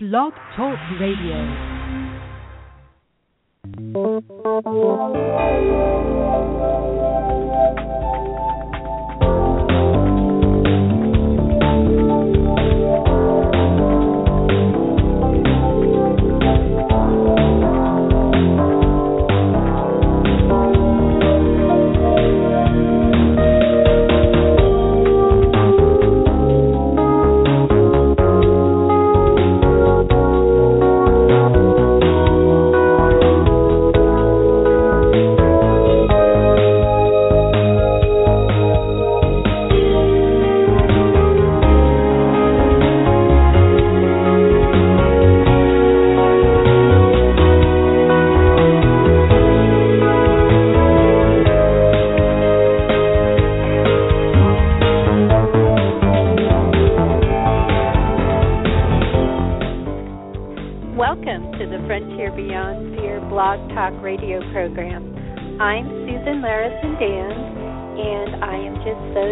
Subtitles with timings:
[0.00, 1.42] Blog Talk Radio.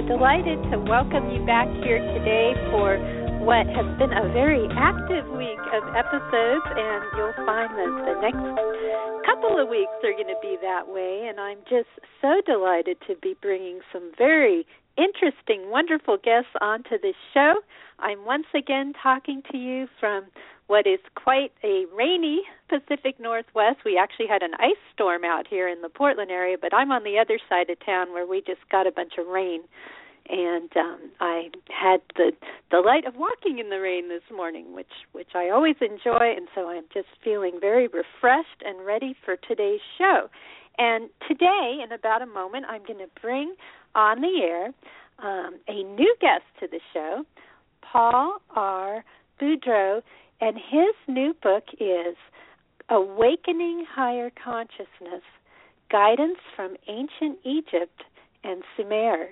[0.06, 2.94] Delighted to welcome you back here today for
[3.42, 8.46] what has been a very active week of episodes, and you'll find that the next
[9.26, 11.26] couple of weeks are going to be that way.
[11.28, 11.90] And I'm just
[12.22, 14.64] so delighted to be bringing some very
[14.96, 17.54] interesting, wonderful guests onto this show.
[17.98, 20.26] I'm once again talking to you from
[20.68, 23.78] what is quite a rainy Pacific Northwest.
[23.84, 27.04] We actually had an ice storm out here in the Portland area, but I'm on
[27.04, 29.62] the other side of town where we just got a bunch of rain.
[30.28, 32.32] And um I had the
[32.70, 36.68] delight of walking in the rain this morning, which which I always enjoy, and so
[36.68, 40.28] I'm just feeling very refreshed and ready for today's show.
[40.78, 43.54] And today, in about a moment, I'm going to bring
[43.94, 44.66] on the air
[45.18, 47.24] um, a new guest to the show,
[47.80, 49.04] Paul R.
[49.40, 50.02] Boudreau
[50.40, 52.16] and his new book is
[52.90, 55.22] Awakening Higher Consciousness
[55.90, 58.02] Guidance from Ancient Egypt
[58.44, 59.28] and Sumer,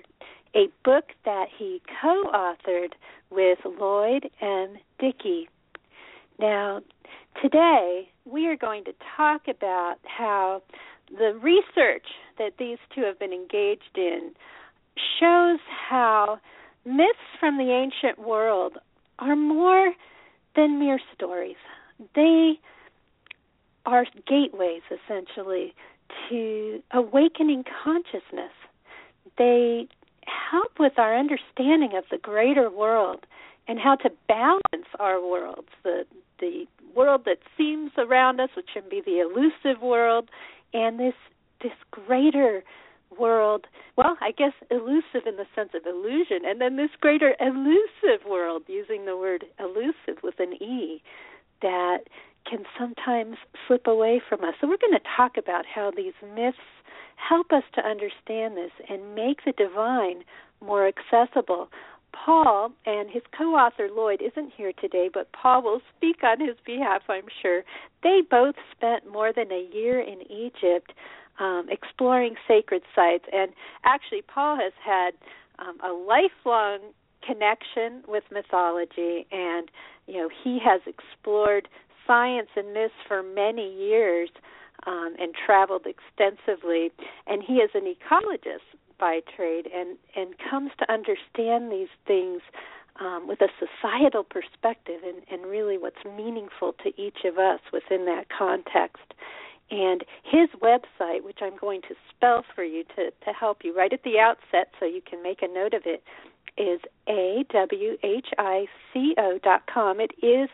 [0.55, 2.93] a book that he co authored
[3.29, 4.77] with Lloyd M.
[4.99, 5.49] Dickie.
[6.39, 6.81] Now,
[7.41, 10.61] today we are going to talk about how
[11.09, 12.07] the research
[12.37, 14.31] that these two have been engaged in
[15.19, 16.39] shows how
[16.85, 18.77] myths from the ancient world
[19.19, 19.93] are more
[20.55, 21.57] than mere stories.
[22.15, 22.59] They
[23.85, 25.73] are gateways, essentially,
[26.29, 28.51] to awakening consciousness.
[29.37, 29.87] They
[30.27, 33.25] help with our understanding of the greater world
[33.67, 36.05] and how to balance our worlds the
[36.39, 36.65] the
[36.95, 40.29] world that seems around us which can be the elusive world
[40.73, 41.13] and this
[41.61, 42.63] this greater
[43.17, 43.65] world.
[43.95, 48.63] Well i guess elusive in the sense of illusion and then this greater elusive world
[48.67, 51.01] using the word elusive with an e
[51.61, 51.99] that
[52.49, 53.37] can sometimes
[53.67, 54.53] slip away from us.
[54.61, 56.57] So we're going to talk about how these myths
[57.15, 60.23] help us to understand this and make the divine
[60.61, 61.69] more accessible
[62.15, 66.55] Paul and his co author Lloyd isn't here today, but Paul will speak on his
[66.65, 67.63] behalf, I'm sure.
[68.03, 70.93] They both spent more than a year in Egypt
[71.39, 73.25] um, exploring sacred sites.
[73.33, 73.51] And
[73.83, 75.11] actually, Paul has had
[75.59, 76.79] um, a lifelong
[77.25, 79.69] connection with mythology, and
[80.07, 81.67] you know he has explored
[82.07, 84.29] science and myths for many years
[84.85, 86.91] um, and traveled extensively.
[87.27, 88.67] And he is an ecologist
[88.99, 92.41] by trade, and and comes to understand these things.
[92.97, 98.05] Um, with a societal perspective and, and really what's meaningful to each of us within
[98.05, 99.13] that context.
[99.69, 103.91] And his website, which I'm going to spell for you to, to help you right
[103.91, 106.03] at the outset so you can make a note of it,
[106.57, 106.79] is
[107.09, 107.67] awhico
[109.43, 109.99] dot com.
[109.99, 110.49] It is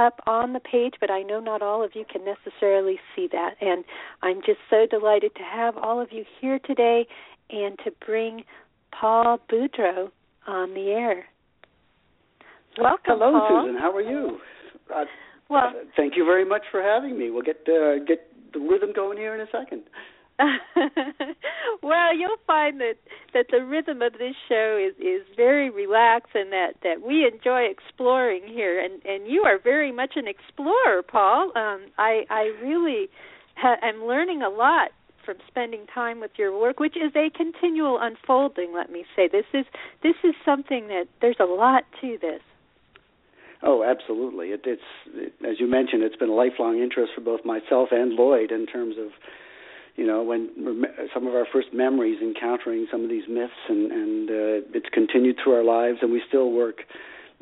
[0.00, 3.54] up on the page, but I know not all of you can necessarily see that.
[3.60, 3.84] And
[4.22, 7.06] I'm just so delighted to have all of you here today
[7.50, 8.44] and to bring
[8.98, 10.10] Paul Boudreau
[10.46, 11.26] on the air.
[12.78, 13.64] Welcome, Hello, Paul.
[13.66, 13.80] Susan.
[13.80, 14.38] How are you?
[14.94, 15.04] Uh,
[15.48, 17.30] well, uh, thank you very much for having me.
[17.30, 19.82] We'll get uh, get the rhythm going here in a second.
[21.82, 22.94] well, you'll find that
[23.34, 27.62] that the rhythm of this show is is very relaxed, and that that we enjoy
[27.62, 28.80] exploring here.
[28.80, 31.52] And and you are very much an explorer, Paul.
[31.56, 33.08] Um, I I really
[33.56, 34.90] ha- am learning a lot
[35.24, 38.72] from spending time with your work, which is a continual unfolding.
[38.74, 39.66] Let me say this is
[40.02, 42.40] this is something that there's a lot to this.
[43.62, 44.48] Oh, absolutely.
[44.48, 48.12] It, it's it, as you mentioned, it's been a lifelong interest for both myself and
[48.14, 49.08] Lloyd in terms of,
[50.00, 50.48] you know, when
[51.12, 55.36] some of our first memories encountering some of these myths, and and uh, it's continued
[55.44, 56.78] through our lives, and we still work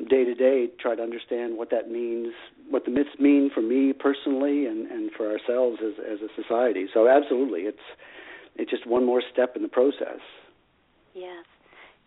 [0.09, 2.33] day to day to try to understand what that means,
[2.69, 6.87] what the myths mean for me personally, and and for ourselves as as a society.
[6.93, 7.87] So absolutely, it's
[8.57, 10.19] it's just one more step in the process.
[11.15, 11.45] Yes.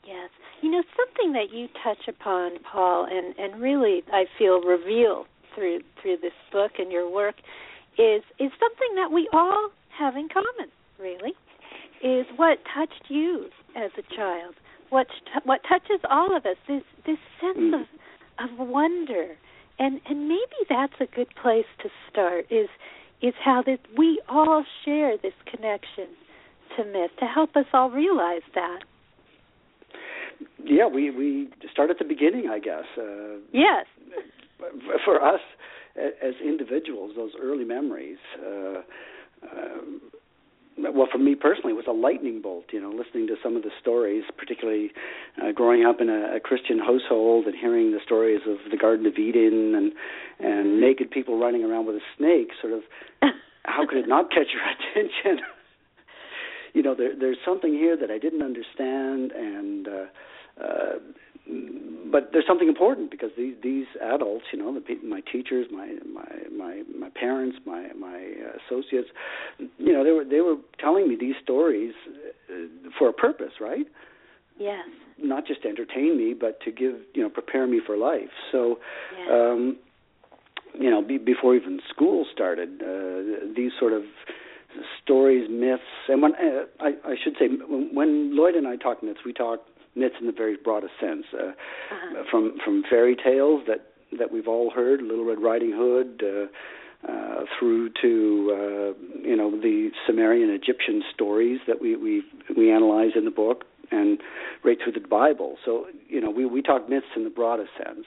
[0.06, 0.28] Yes.
[0.60, 5.80] You know, something that you touch upon, Paul, and, and really I feel revealed through
[6.02, 7.36] through this book and your work
[7.96, 11.34] is is something that we all have in common, really.
[12.02, 13.46] Is what touched you
[13.76, 14.54] as a child.
[14.90, 15.06] What
[15.44, 17.80] what touches all of us this this sense mm.
[17.80, 17.86] of
[18.50, 19.36] of wonder.
[19.78, 22.68] And and maybe that's a good place to start is
[23.22, 26.08] is how that we all share this connection
[26.76, 28.80] to myth to help us all realize that
[30.64, 32.84] yeah, we we start at the beginning, I guess.
[32.96, 33.86] Uh, yes.
[35.04, 35.40] For us
[35.96, 38.18] as individuals, those early memories.
[38.38, 38.82] Uh,
[39.42, 39.82] uh,
[40.78, 42.66] well, for me personally, it was a lightning bolt.
[42.72, 44.90] You know, listening to some of the stories, particularly
[45.42, 49.06] uh, growing up in a, a Christian household and hearing the stories of the Garden
[49.06, 49.92] of Eden and
[50.40, 50.80] and mm-hmm.
[50.80, 52.50] naked people running around with a snake.
[52.60, 52.82] Sort of,
[53.64, 55.44] how could it not catch your attention?
[56.74, 60.98] you know, there, there's something here that I didn't understand, and uh, uh,
[61.46, 66.28] but there's something important because these these adults, you know, the my teachers, my my
[66.56, 68.32] my my parents, my my
[68.66, 69.08] associates,
[69.78, 71.94] you know, they were they were telling me these stories
[72.50, 73.86] uh, for a purpose, right?
[74.58, 74.86] Yes.
[75.18, 78.30] Not just to entertain me, but to give you know prepare me for life.
[78.50, 78.78] So.
[79.18, 79.28] Yes.
[79.30, 79.76] Um,
[80.74, 84.04] you know, be, before even school started, uh, these sort of
[85.02, 89.02] stories, myths, and when uh, I, I should say, when, when Lloyd and I talk
[89.02, 89.60] myths, we talk
[89.94, 92.24] myths in the very broadest sense, uh, uh-huh.
[92.30, 93.86] from from fairy tales that
[94.18, 99.50] that we've all heard, Little Red Riding Hood, uh, uh, through to uh, you know
[99.50, 102.22] the Sumerian Egyptian stories that we we
[102.56, 104.20] we analyze in the book, and
[104.64, 105.56] right through the Bible.
[105.64, 108.06] So you know we we talk myths in the broadest sense,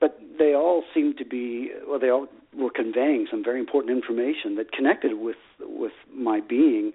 [0.00, 4.56] but they all seem to be well they all were conveying some very important information
[4.56, 6.92] that connected with with my being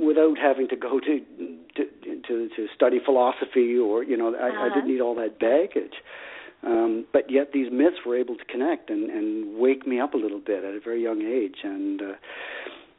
[0.00, 1.20] without having to go to
[1.76, 1.84] to
[2.28, 4.70] to, to study philosophy or you know I, uh-huh.
[4.70, 5.94] I didn't need all that baggage.
[6.64, 10.16] Um, but yet these myths were able to connect and, and wake me up a
[10.16, 12.04] little bit at a very young age, and uh,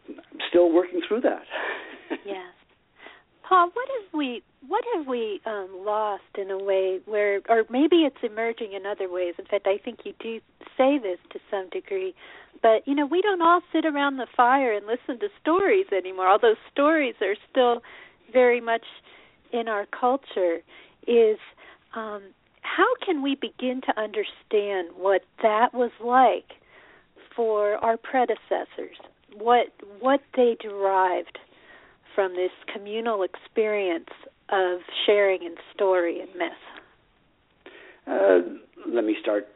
[0.10, 1.44] I'm still working through that.
[2.26, 2.52] yes,
[3.48, 7.98] Paul, what have we what have we um, lost in a way where, or maybe
[7.98, 9.36] it's emerging in other ways.
[9.38, 10.40] In fact, I think you do
[10.78, 12.16] say this to some degree,
[12.64, 16.28] but you know we don't all sit around the fire and listen to stories anymore
[16.28, 17.84] although stories are still
[18.32, 18.86] very much
[19.52, 20.64] in our culture
[21.06, 21.38] is
[21.94, 22.24] um
[22.64, 26.58] how can we begin to understand what that was like
[27.36, 28.98] for our predecessors?
[29.38, 29.68] What
[30.00, 31.38] what they derived
[32.16, 34.10] from this communal experience
[34.50, 36.52] of sharing in story and myth?
[38.06, 38.40] Uh,
[38.94, 39.48] let me start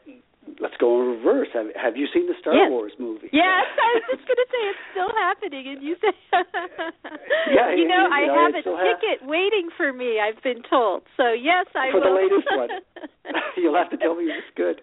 [0.60, 1.48] let's go in reverse.
[1.54, 2.70] Have, have you seen the Star yes.
[2.70, 3.30] Wars movie?
[3.32, 6.14] Yes, I was just going to say it's still happening, and you say,
[7.54, 10.20] yeah, you know, you I know, have a ticket ha- waiting for me.
[10.20, 11.04] I've been told.
[11.16, 12.12] So yes, I for will.
[12.12, 12.70] the latest one.
[13.58, 14.82] You'll have to tell me it's good.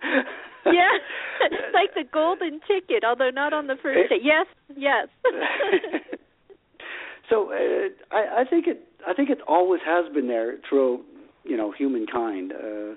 [0.66, 0.94] yeah,
[1.50, 4.20] it's like the golden ticket, although not on the first day.
[4.22, 4.46] Yes,
[4.76, 5.08] yes.
[7.31, 8.84] so uh, I, I think it.
[9.06, 11.02] I think it always has been there through,
[11.44, 12.52] you know, humankind.
[12.52, 12.94] Uh,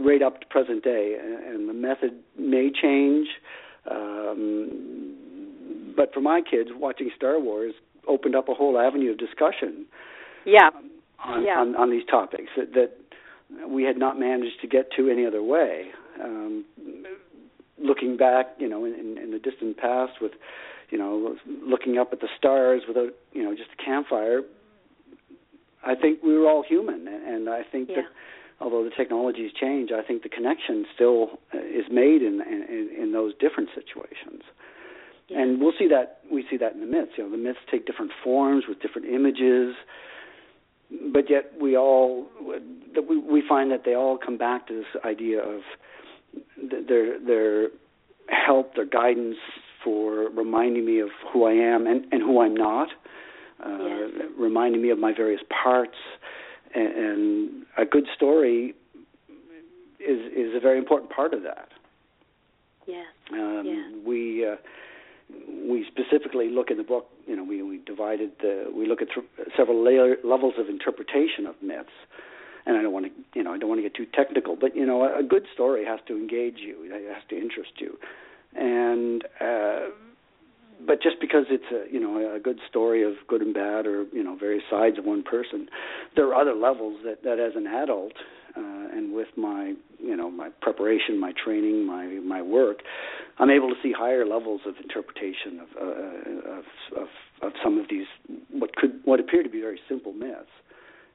[0.00, 3.28] right up to present day, and the method may change.
[3.90, 5.16] Um,
[5.96, 7.74] but for my kids, watching Star Wars
[8.06, 9.86] opened up a whole avenue of discussion.
[10.44, 10.70] Yeah.
[11.24, 11.58] On, yeah.
[11.58, 15.42] on, on these topics that, that we had not managed to get to any other
[15.42, 15.86] way.
[16.22, 16.64] Um,
[17.78, 20.32] looking back, you know, in, in, in the distant past, with
[20.90, 24.40] you know, looking up at the stars without, you know, just a campfire.
[25.84, 27.96] I think we were all human, and I think yeah.
[27.96, 28.04] that
[28.60, 33.12] although the technologies change, I think the connection still uh, is made in in, in
[33.12, 34.42] those different situations.
[35.28, 35.42] Yeah.
[35.42, 37.12] And we'll see that we see that in the myths.
[37.16, 39.74] You know, the myths take different forms with different images,
[41.12, 42.26] but yet we all
[43.08, 45.60] we we find that they all come back to this idea of
[46.88, 47.68] their their
[48.28, 49.36] help, their guidance
[49.82, 52.88] for reminding me of who I am and, and who I'm not,
[53.64, 54.10] uh, yes.
[54.38, 55.96] reminding me of my various parts,
[56.74, 58.74] and, and a good story
[60.00, 61.68] is is a very important part of that.
[62.86, 63.04] Yeah.
[63.32, 64.08] Um, yeah.
[64.08, 64.56] We uh,
[65.68, 67.08] we specifically look in the book.
[67.26, 71.46] You know, we we divided the we look at th- several layer, levels of interpretation
[71.46, 71.90] of myths.
[72.66, 74.76] And I don't want to, you know, I don't want to get too technical, but
[74.76, 76.76] you know, a, a good story has to engage you.
[76.84, 77.98] It has to interest you,
[78.54, 79.88] and uh,
[80.86, 84.04] but just because it's a you know a good story of good and bad or
[84.12, 85.68] you know various sides of one person,
[86.16, 88.12] there are other levels that that as an adult
[88.56, 88.60] uh,
[88.92, 92.78] and with my you know my preparation, my training, my my work,
[93.38, 96.64] I'm able to see higher levels of interpretation of uh, of,
[96.96, 97.08] of
[97.42, 98.06] of some of these
[98.50, 100.46] what could what appear to be very simple myths,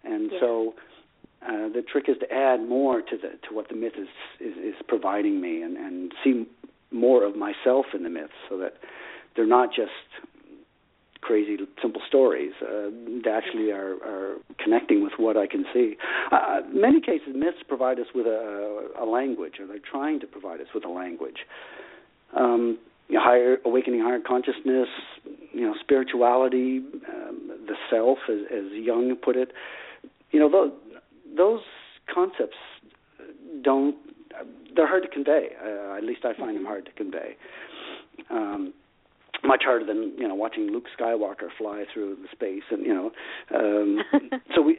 [0.04, 0.40] and yeah.
[0.40, 0.74] so.
[1.44, 4.08] Uh, the trick is to add more to the to what the myth is
[4.40, 6.48] is, is providing me, and, and see
[6.92, 8.78] more of myself in the myths, so that
[9.36, 9.92] they're not just
[11.26, 12.52] crazy simple stories.
[12.62, 12.92] Uh,
[13.24, 15.98] they actually are, are connecting with what I can see.
[16.32, 20.62] Uh, many cases, myths provide us with a, a language, or they're trying to provide
[20.62, 21.38] us with a language.
[22.38, 22.78] Um,
[23.12, 24.88] higher awakening, higher consciousness,
[25.52, 29.52] you know, spirituality, um, the self, as, as Jung put it.
[30.32, 30.72] You know, those,
[31.36, 31.62] those
[32.14, 32.58] concepts
[33.64, 33.96] don't.
[34.76, 35.50] They're hard to convey.
[35.64, 37.38] Uh, at least I find them hard to convey.
[38.30, 38.74] Um,
[39.44, 43.12] much harder than you know watching Luke Skywalker fly through the space, and you know,
[43.54, 44.00] um,
[44.56, 44.78] so we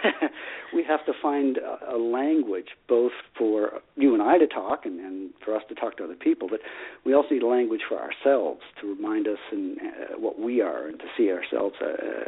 [0.74, 5.00] we have to find a, a language both for you and I to talk, and,
[5.00, 6.60] and for us to talk to other people, but
[7.04, 10.86] we also need a language for ourselves to remind us and uh, what we are,
[10.86, 11.86] and to see ourselves uh,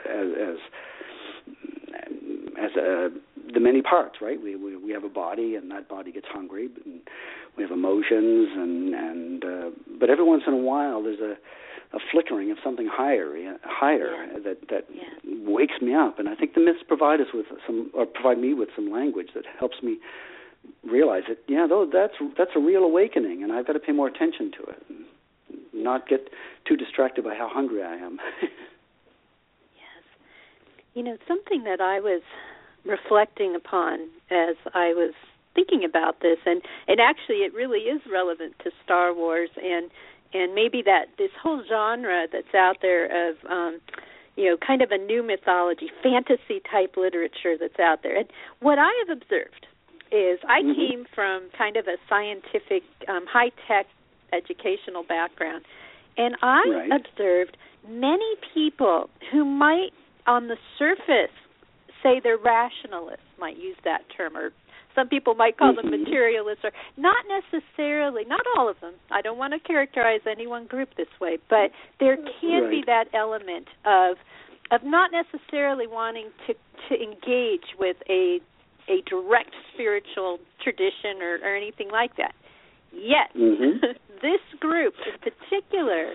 [0.09, 0.57] as as
[2.63, 3.09] as a,
[3.53, 4.41] the many parts, right?
[4.43, 7.01] We, we we have a body, and that body gets hungry, and
[7.57, 11.37] we have emotions, and and uh, but every once in a while there's a
[11.93, 14.39] a flickering of something higher, higher yeah.
[14.45, 15.05] that that yeah.
[15.45, 18.55] wakes me up, and I think the myths provide us with some, or provide me
[18.55, 19.99] with some language that helps me
[20.89, 24.07] realize that yeah, though that's that's a real awakening, and I've got to pay more
[24.07, 25.05] attention to it, and
[25.73, 26.29] not get
[26.67, 28.19] too distracted by how hungry I am.
[28.43, 28.51] yes,
[30.95, 32.23] you know something that I was
[32.85, 35.13] reflecting upon as I was
[35.55, 39.91] thinking about this and and actually it really is relevant to Star Wars and
[40.33, 43.81] and maybe that this whole genre that's out there of um
[44.37, 48.29] you know kind of a new mythology fantasy type literature that's out there and
[48.61, 49.67] what I have observed
[50.13, 50.73] is I mm-hmm.
[50.73, 53.87] came from kind of a scientific um high tech
[54.33, 55.65] educational background
[56.17, 56.91] and I right.
[56.93, 57.57] observed
[57.89, 59.91] many people who might
[60.27, 61.35] on the surface
[62.03, 64.51] say they're rationalists might use that term or
[64.95, 66.03] some people might call them mm-hmm.
[66.03, 70.67] materialists or not necessarily not all of them i don't want to characterize any one
[70.67, 72.71] group this way but there can right.
[72.71, 74.17] be that element of
[74.71, 76.55] of not necessarily wanting to
[76.89, 78.41] to engage with a
[78.89, 82.35] a direct spiritual tradition or, or anything like that
[82.93, 83.79] yet mm-hmm.
[84.23, 86.13] this group in particular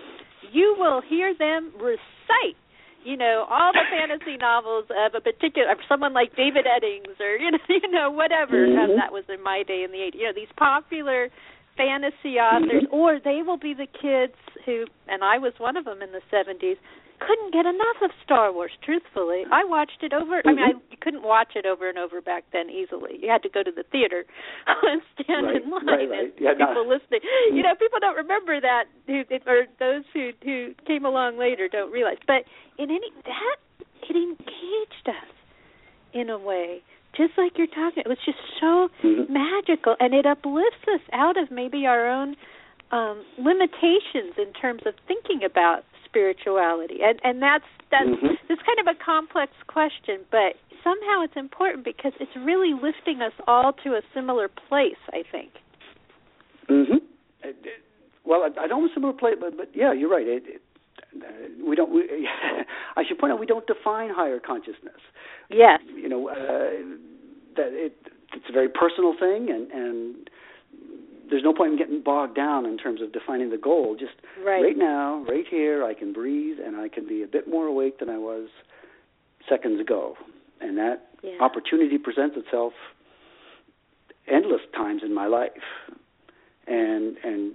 [0.52, 2.56] you will hear them recite
[3.06, 7.36] you know all the fantasy novels of a particular of someone like David Eddings or
[7.42, 8.90] you know you know whatever mm-hmm.
[8.90, 11.30] um, that was in my day in the 80s you know these popular
[11.76, 12.94] fantasy authors mm-hmm.
[12.94, 14.34] or they will be the kids
[14.66, 16.76] who and I was one of them in the 70s
[17.18, 18.70] couldn't get enough of Star Wars.
[18.84, 20.40] Truthfully, I watched it over.
[20.40, 20.48] Mm-hmm.
[20.48, 23.18] I mean, I you couldn't watch it over and over back then easily.
[23.20, 24.24] You had to go to the theater
[24.66, 25.86] and stand right, in line.
[25.86, 26.20] Right, right.
[26.20, 26.94] And yeah, people no.
[26.94, 27.20] listening,
[27.52, 31.92] you know, people don't remember that, who, or those who who came along later don't
[31.92, 32.18] realize.
[32.26, 32.44] But
[32.78, 33.56] in any that
[34.08, 35.30] it engaged us
[36.12, 36.82] in a way
[37.16, 39.32] just like you're talking it was just so mm-hmm.
[39.32, 42.36] magical and it uplifts us out of maybe our own
[42.92, 45.84] um limitations in terms of thinking about
[46.16, 46.98] spirituality.
[47.02, 48.48] And and that's that's mm-hmm.
[48.48, 53.72] kind of a complex question but somehow it's important because it's really lifting us all
[53.84, 55.50] to a similar place i think.
[56.68, 57.00] Mhm
[58.26, 60.26] well I, don't want similar place but but yeah you're right.
[60.26, 60.62] It, it,
[61.66, 62.28] we don't we,
[62.96, 65.00] I should point out we don't define higher consciousness.
[65.48, 65.80] Yes.
[65.94, 66.34] You know uh,
[67.56, 67.96] that it
[68.34, 70.30] it's a very personal thing and and
[71.28, 73.96] there's no point in getting bogged down in terms of defining the goal.
[73.98, 74.14] Just
[74.44, 77.66] right, right now, right here, I can breathe and I can be a bit more
[77.66, 78.48] awake than I was
[79.48, 80.16] seconds ago.
[80.60, 81.38] And that yeah.
[81.40, 82.72] opportunity presents itself
[84.26, 85.50] endless times in my life.
[86.66, 87.54] And and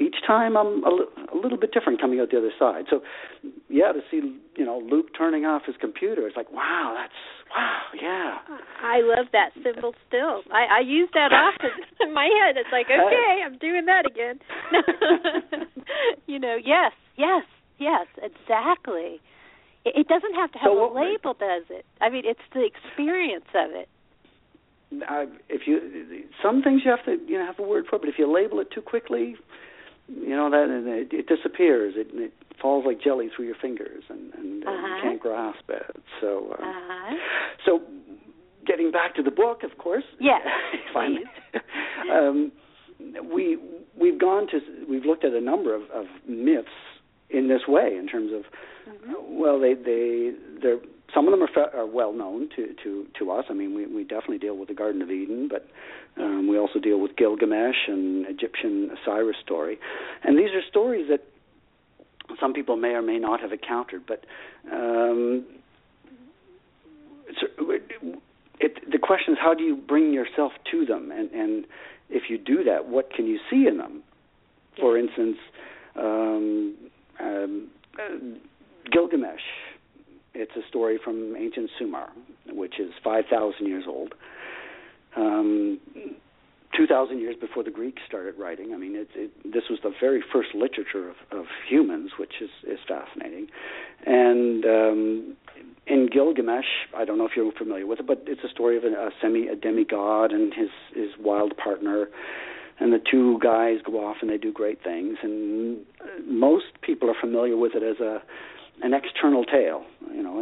[0.00, 2.86] each time I'm a, li- a little bit different coming out the other side.
[2.88, 3.00] So
[3.68, 4.20] yeah, to see
[4.56, 7.12] you know Luke turning off his computer, it's like wow, that's
[7.54, 8.38] wow, yeah.
[8.82, 10.42] I love that symbol still.
[10.50, 12.56] I, I use that often in my head.
[12.56, 14.40] It's like, okay, I'm doing that again.
[16.26, 17.44] you know, yes, yes,
[17.78, 19.20] yes, exactly.
[19.84, 21.84] It, it doesn't have to have So a label, does it?
[22.00, 23.88] I mean, it's the experience of it.
[25.08, 28.08] I, if you some things you have to you know have a word for, but
[28.08, 29.36] if you label it too quickly,
[30.12, 31.94] you know that it, it disappears.
[31.96, 34.86] It, it falls like jelly through your fingers, and, and uh, Uh-huh.
[34.96, 35.96] you can't grasp it.
[36.20, 37.16] So, uh, Uh-huh.
[37.64, 37.80] so
[38.66, 40.04] getting back to the book, of course.
[40.20, 40.42] Yes,
[40.92, 41.24] finally.
[42.12, 42.52] um,
[43.32, 43.56] we
[43.98, 46.68] we've gone to we've looked at a number of, of myths
[47.30, 48.42] in this way in terms of
[48.90, 49.38] Mhm.
[49.38, 50.80] well they they they're
[51.14, 53.44] some of them are, are well known to, to, to us.
[53.50, 55.66] I mean, we, we definitely deal with the Garden of Eden, but
[56.20, 59.78] um, we also deal with Gilgamesh and Egyptian Osiris story.
[60.22, 61.20] And these are stories that
[62.38, 64.24] some people may or may not have encountered, but
[64.72, 65.44] um,
[68.60, 71.64] it, the question is how do you bring yourself to them, and, and
[72.08, 74.02] if you do that, what can you see in them?
[74.78, 75.36] For instance,
[75.96, 76.76] um,
[77.18, 78.16] um, uh,
[78.92, 79.40] Gilgamesh.
[80.34, 82.08] It's a story from ancient Sumer,
[82.48, 84.14] which is 5,000 years old.
[85.16, 85.80] Um,
[86.76, 88.72] 2,000 years before the Greeks started writing.
[88.72, 92.50] I mean, it, it, this was the very first literature of, of humans, which is,
[92.64, 93.48] is fascinating.
[94.06, 95.36] And um,
[95.86, 98.84] in Gilgamesh, I don't know if you're familiar with it, but it's a story of
[98.84, 102.08] a, a semi a demigod and his his wild partner,
[102.78, 105.18] and the two guys go off and they do great things.
[105.22, 105.80] And
[106.24, 108.22] most people are familiar with it as a
[108.82, 110.40] an external tale, you know,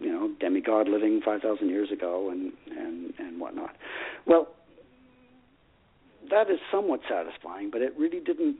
[0.00, 3.74] you know, demigod living five thousand years ago and and and whatnot.
[4.26, 4.48] Well,
[6.30, 8.56] that is somewhat satisfying, but it really didn't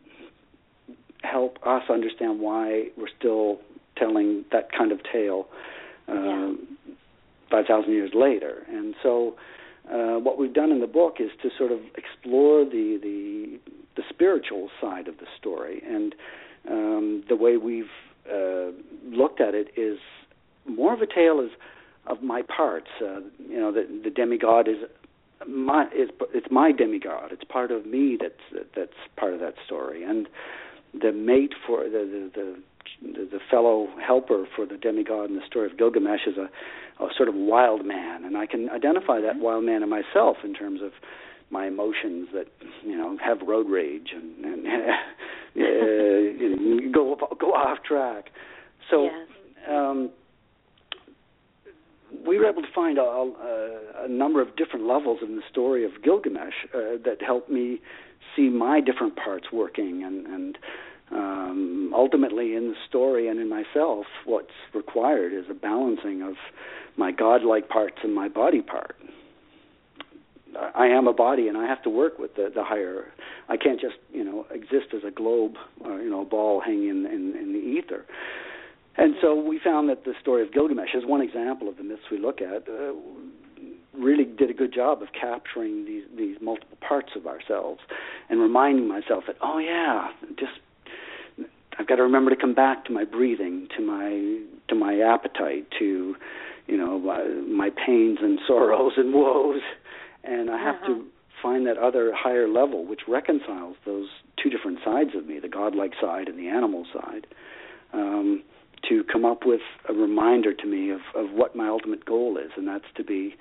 [1.23, 3.61] help us understand why we're still
[3.97, 5.47] telling that kind of tale
[6.09, 6.53] uh, yeah.
[7.51, 8.65] 5,000 years later.
[8.69, 9.37] And so,
[9.91, 13.59] uh, what we've done in the book is to sort of explore the the,
[13.97, 16.15] the spiritual side of the story, and
[16.71, 17.91] um, the way we've
[18.31, 18.71] uh,
[19.05, 19.99] looked at it is
[20.67, 21.51] more of a tale of
[22.07, 22.89] of my parts.
[23.01, 24.77] Uh, you know, the, the demigod is
[25.47, 27.33] my it's it's my demigod.
[27.33, 30.29] It's part of me that's that's part of that story, and
[30.93, 32.63] the mate for the the
[33.03, 36.49] the, the fellow helper for the demigod in the story of Gilgamesh is a,
[37.03, 39.43] a sort of wild man, and I can identify that mm-hmm.
[39.43, 40.93] wild man in myself in terms of
[41.53, 42.47] my emotions that
[42.83, 44.93] you know have road rage and, and uh,
[45.55, 48.31] you know, go go off track.
[48.91, 49.05] So.
[49.05, 49.29] Yes.
[49.71, 50.11] Um,
[52.27, 55.85] we were able to find a, a, a number of different levels in the story
[55.85, 57.81] of Gilgamesh uh, that helped me
[58.37, 60.59] see my different parts working and and
[61.11, 66.35] um, ultimately in the story and in myself what's required is a balancing of
[66.97, 68.97] my godlike parts and my body part
[70.75, 73.07] I am a body and I have to work with the, the higher
[73.49, 77.07] I can't just you know exist as a globe or you know ball hanging in,
[77.07, 78.05] in, in the ether
[78.97, 82.03] and so we found that the story of Gilgamesh is one example of the myths
[82.11, 82.69] we look at.
[82.69, 82.93] Uh,
[83.95, 87.81] really did a good job of capturing these these multiple parts of ourselves
[88.31, 90.53] and reminding myself that oh yeah just
[91.79, 95.67] I've got to remember to come back to my breathing to my to my appetite
[95.79, 96.17] to
[96.67, 99.61] you know my, my pains and sorrows and woes
[100.25, 100.87] and I have uh-huh.
[100.87, 101.05] to
[101.43, 104.09] find that other higher level which reconciles those
[104.43, 107.27] two different sides of me the godlike side and the animal side
[107.93, 108.43] um
[108.89, 112.51] to come up with a reminder to me of, of what my ultimate goal is,
[112.57, 113.35] and that's to be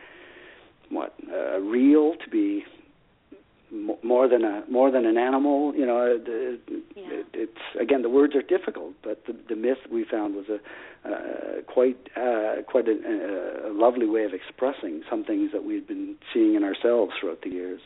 [0.89, 2.63] what uh, real, to be
[3.71, 5.73] m- more than a more than an animal.
[5.75, 6.60] You know, the,
[6.95, 7.03] yeah.
[7.10, 10.60] it, it's again the words are difficult, but the, the myth we found was a
[11.07, 16.15] uh, quite uh, quite a, a lovely way of expressing some things that we've been
[16.34, 17.81] seeing in ourselves throughout the years.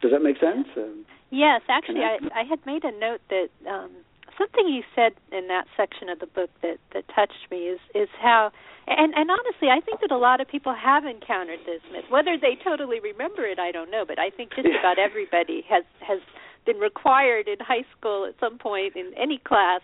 [0.00, 0.66] Does that make sense?
[0.76, 3.48] Um, yes, actually, I, I had made a note that.
[3.68, 3.90] Um,
[4.38, 8.08] something you said in that section of the book that that touched me is is
[8.18, 8.50] how
[8.86, 12.36] and and honestly I think that a lot of people have encountered this myth whether
[12.38, 16.20] they totally remember it I don't know but I think just about everybody has has
[16.66, 19.80] been required in high school at some point in any class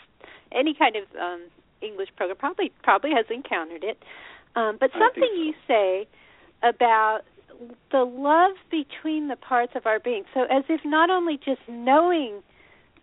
[0.52, 1.42] any kind of um
[1.82, 4.02] English program probably probably has encountered it
[4.54, 5.42] um but something so.
[5.42, 6.06] you say
[6.62, 7.20] about
[7.90, 12.42] the love between the parts of our being so as if not only just knowing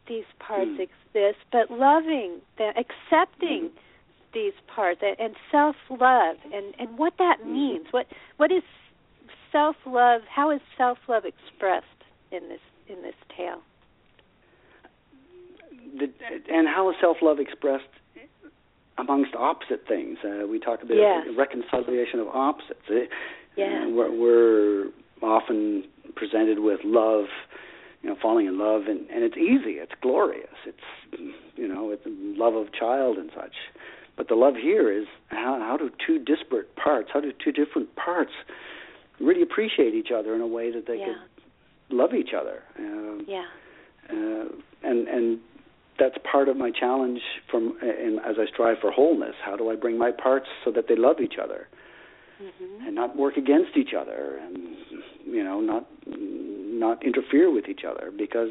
[0.07, 0.87] these parts mm.
[0.87, 3.79] exist, but loving them, accepting mm.
[4.33, 7.51] These parts, and self love, and and what that mm.
[7.51, 7.87] means.
[7.91, 8.63] What what is
[9.51, 10.21] self love?
[10.29, 11.85] How is self love expressed
[12.31, 13.61] in this in this tale?
[15.97, 16.11] The,
[16.51, 17.83] and how is self love expressed
[18.97, 20.17] amongst opposite things?
[20.23, 21.27] Uh, we talk about yes.
[21.37, 22.81] reconciliation of opposites.
[22.89, 22.93] Uh,
[23.55, 23.87] yeah.
[23.87, 24.87] we're, we're
[25.21, 25.83] often
[26.15, 27.25] presented with love
[28.01, 31.23] you know falling in love and and it's easy it's glorious it's
[31.55, 33.53] you know it's love of child and such
[34.15, 37.95] but the love here is how how do two disparate parts how do two different
[37.95, 38.31] parts
[39.19, 41.05] really appreciate each other in a way that they yeah.
[41.05, 43.45] could love each other um, yeah
[44.09, 44.45] uh,
[44.83, 45.39] and and
[45.99, 49.75] that's part of my challenge from and as I strive for wholeness how do I
[49.75, 51.67] bring my parts so that they love each other
[52.41, 52.85] mm-hmm.
[52.87, 54.75] and not work against each other and
[55.25, 58.49] you know not not interfere with each other because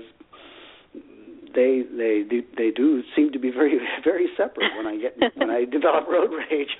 [1.54, 5.50] they they do, they do seem to be very very separate when I get when
[5.50, 6.70] I develop road rage.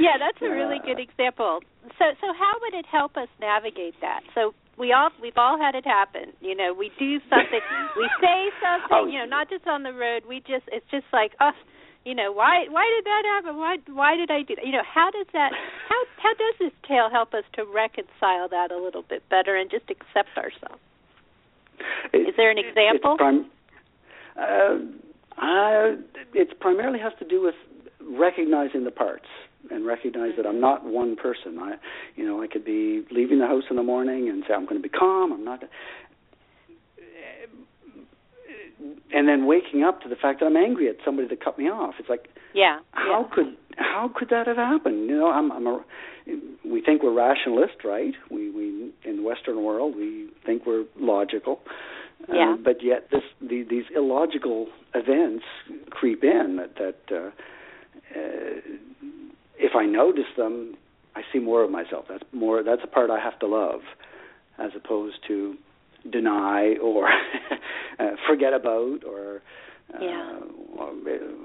[0.00, 1.60] yeah, that's a really good example.
[1.98, 4.20] So, so how would it help us navigate that?
[4.34, 6.32] So we all we've all had it happen.
[6.40, 7.60] You know, we do something,
[7.96, 8.88] we say something.
[8.90, 9.06] Oh.
[9.06, 10.22] You know, not just on the road.
[10.28, 11.52] We just it's just like, oh,
[12.04, 13.56] you know, why why did that happen?
[13.56, 14.64] Why why did I do that?
[14.66, 15.52] You know, how does that
[15.88, 19.70] how how does this tale help us to reconcile that a little bit better and
[19.70, 20.80] just accept ourselves?
[22.12, 23.14] It- Is there an example?
[23.14, 23.50] It's prim-
[24.38, 24.76] uh,
[25.40, 25.96] uh,
[26.34, 27.54] it primarily has to do with
[28.18, 29.26] recognizing the parts
[29.70, 31.58] and recognize that I'm not one person.
[31.60, 31.74] I,
[32.16, 34.76] you know, I could be leaving the house in the morning and say I'm going
[34.82, 35.32] to be calm.
[35.32, 35.62] I'm not.
[39.14, 41.66] And then waking up to the fact that I'm angry at somebody that cut me
[41.68, 41.94] off.
[41.98, 42.80] It's like, Yeah.
[42.92, 43.34] how yeah.
[43.34, 45.08] could how could that have happened?
[45.08, 45.82] You know, I'm, I'm a,
[46.64, 48.14] we think we're rationalist, right?
[48.30, 51.60] We we in the Western world we think we're logical,
[52.28, 52.54] Yeah.
[52.54, 55.44] uh, but yet this the, these illogical events
[55.90, 57.30] creep in that that uh,
[58.16, 58.60] uh,
[59.58, 60.74] if I notice them,
[61.14, 62.06] I see more of myself.
[62.08, 63.80] That's more that's a part I have to love,
[64.58, 65.56] as opposed to
[66.10, 67.08] deny or
[67.98, 69.42] uh, forget about or
[69.94, 70.38] uh, Yeah.
[70.76, 70.90] or,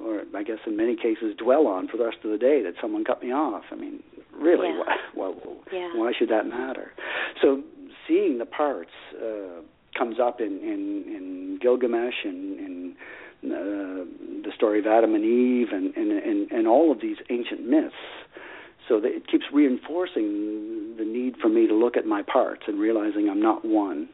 [0.05, 2.73] or I guess in many cases dwell on for the rest of the day that
[2.81, 3.63] someone cut me off.
[3.71, 4.01] I mean,
[4.33, 4.79] really, Yeah.
[4.79, 4.97] why,
[5.33, 5.91] why, Yeah.
[5.95, 6.91] why should that matter?
[7.41, 7.61] So
[8.07, 9.61] seeing the parts uh,
[9.97, 12.95] comes up in in, in Gilgamesh and in
[13.45, 17.65] uh, the story of Adam and Eve and, and and and all of these ancient
[17.67, 17.95] myths.
[18.87, 22.79] So that it keeps reinforcing the need for me to look at my parts and
[22.79, 24.07] realizing I'm not one.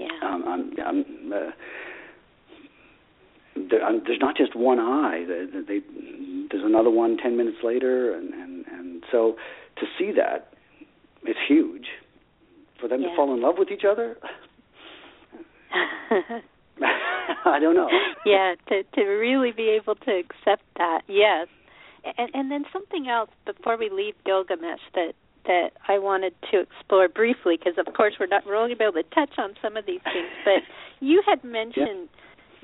[0.00, 0.08] Yeah.
[0.22, 1.50] Um, I'm, I'm, uh,
[3.54, 5.24] there, I'm, there's not just one I.
[5.28, 5.80] They, they,
[6.50, 9.36] there's another one ten minutes later, and, and and so
[9.76, 10.52] to see that
[11.28, 11.86] is huge.
[12.80, 13.10] For them Yeah.
[13.10, 14.16] to fall in love with each other,
[17.44, 17.88] I don't know.
[18.24, 21.02] yeah, to to really be able to accept that.
[21.08, 21.48] Yes.
[22.18, 25.12] And and then something else before we leave Gilgamesh that
[25.46, 28.92] that I wanted to explore briefly because of course we're not we're only going to
[28.92, 30.62] be able to touch on some of these things, but
[31.00, 32.08] you had mentioned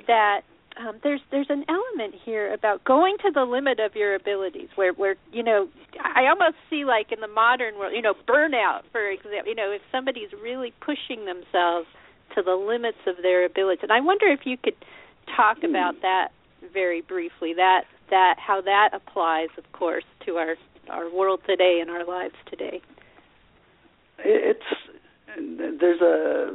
[0.07, 0.43] that
[0.79, 4.93] um, there's there's an element here about going to the limit of your abilities, where
[4.93, 5.69] where you know
[6.03, 9.49] I almost see like in the modern world, you know, burnout, for example.
[9.49, 11.87] You know, if somebody's really pushing themselves
[12.35, 13.83] to the limits of their ability.
[13.83, 14.77] and I wonder if you could
[15.37, 15.67] talk Hmm.
[15.67, 16.29] about that
[16.73, 17.55] very briefly.
[17.55, 20.57] That that how that applies, of course, to our
[20.89, 22.81] our world today and our lives today.
[24.19, 24.65] it's
[25.39, 26.51] there's a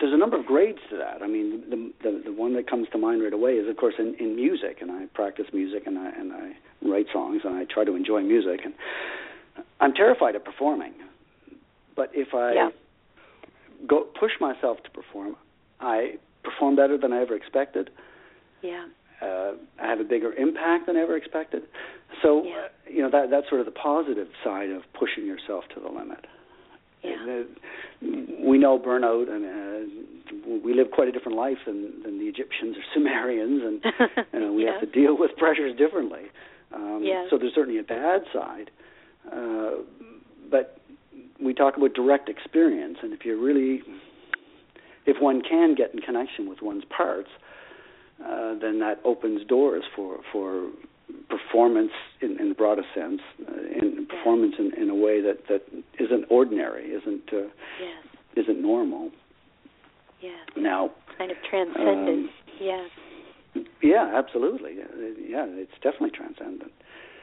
[0.00, 1.22] there's a number of grades to that.
[1.22, 3.94] I mean, the the, the one that comes to mind right away is, of course,
[3.98, 7.64] in, in music, and I practice music, and I and I write songs, and I
[7.64, 8.74] try to enjoy music, and
[9.80, 10.94] I'm terrified of performing.
[11.94, 12.70] But if I Yeah.
[13.86, 15.36] Go push myself to perform,
[15.80, 17.90] I perform better than I ever expected.
[18.62, 18.86] Yeah.
[19.22, 21.62] Uh, I have a bigger impact than I ever expected.
[22.22, 22.56] So, Yeah.
[22.56, 25.88] uh, you know, that that's sort of the positive side of pushing yourself to the
[25.88, 26.26] limit.
[27.02, 27.16] Yeah.
[27.28, 27.44] Uh,
[28.40, 32.76] we know burnout, and uh, we live quite a different life than than the Egyptians
[32.76, 33.84] or Sumerians, and
[34.32, 34.72] you know, we Yeah.
[34.72, 36.24] have to deal with pressures differently.
[36.72, 37.26] Um, Yeah.
[37.30, 38.70] So there's certainly a bad side,
[39.30, 39.82] uh,
[40.50, 40.78] but
[41.44, 43.82] we talk about direct experience, and if you're really,
[45.06, 47.28] if one can get in connection with one's parts,
[48.24, 50.70] uh, then that opens doors for for
[51.28, 55.62] performance in, in the broadest sense, uh, in performance in, in a way that that
[56.00, 57.48] isn't ordinary, isn't uh,
[57.80, 58.06] yes.
[58.36, 59.10] isn't normal.
[60.20, 60.48] Yes.
[60.56, 62.08] Now, Kind of transcendent.
[62.08, 62.30] Um,
[62.60, 62.90] yes.
[63.82, 64.86] yeah, absolutely, Uh,
[65.20, 66.72] yeah, it's definitely transcendent.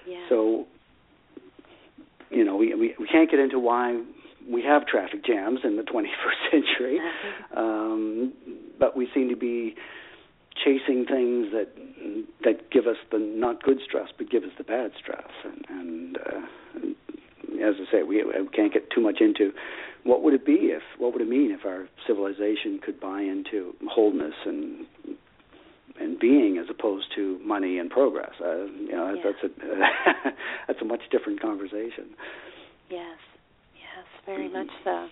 [0.07, 0.23] Yeah.
[0.29, 0.67] So,
[2.31, 4.01] you know, we, we we can't get into why
[4.49, 6.99] we have traffic jams in the 21st century,
[7.55, 8.33] um,
[8.79, 9.75] but we seem to be
[10.63, 11.69] chasing things that
[12.43, 15.29] that give us the not good stress, but give us the bad stress.
[15.43, 19.51] And, and uh, as I say, we, we can't get too much into
[20.03, 23.75] what would it be if what would it mean if our civilization could buy into
[23.87, 24.85] wholeness and
[26.11, 28.33] and being as opposed to money and progress.
[28.43, 29.23] Uh, you know, Yeah.
[29.23, 29.49] that's a
[30.67, 32.15] that's a much different conversation.
[32.89, 33.17] Yes,
[33.75, 34.53] yes, very Mhm.
[34.53, 35.09] much so.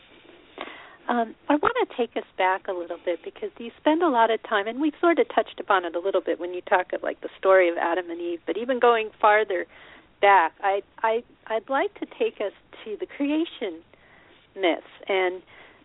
[1.08, 4.30] Um, I want to take us back a little bit because you spend a lot
[4.30, 6.94] of time, and we've sort of touched upon it a little bit when you talk
[6.94, 8.42] of like the story of Adam and Eve.
[8.46, 9.66] But even going farther
[10.22, 13.82] back, I I I'd like to take us to the creation
[14.56, 15.42] myths and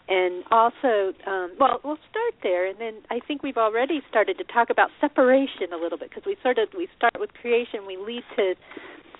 [0.08, 4.44] and also um, well we'll start there and then I think we've already started to
[4.44, 7.96] talk about separation a little bit because we sort of we start with creation we
[7.96, 8.54] lead to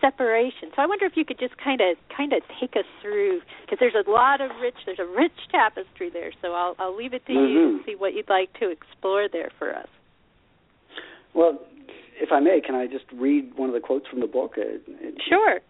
[0.01, 0.69] separation.
[0.77, 3.79] So I wonder if you could just kind of kind of take us through because
[3.81, 6.33] there's a lot of rich there's a rich tapestry there.
[6.43, 7.87] So I'll I'll leave it to you to Mhm.
[7.87, 9.89] see what you'd like to explore there for us.
[11.33, 11.63] Well,
[12.21, 14.55] if I may, can I just read one of the quotes from the book?
[14.57, 15.61] It, it, Sure.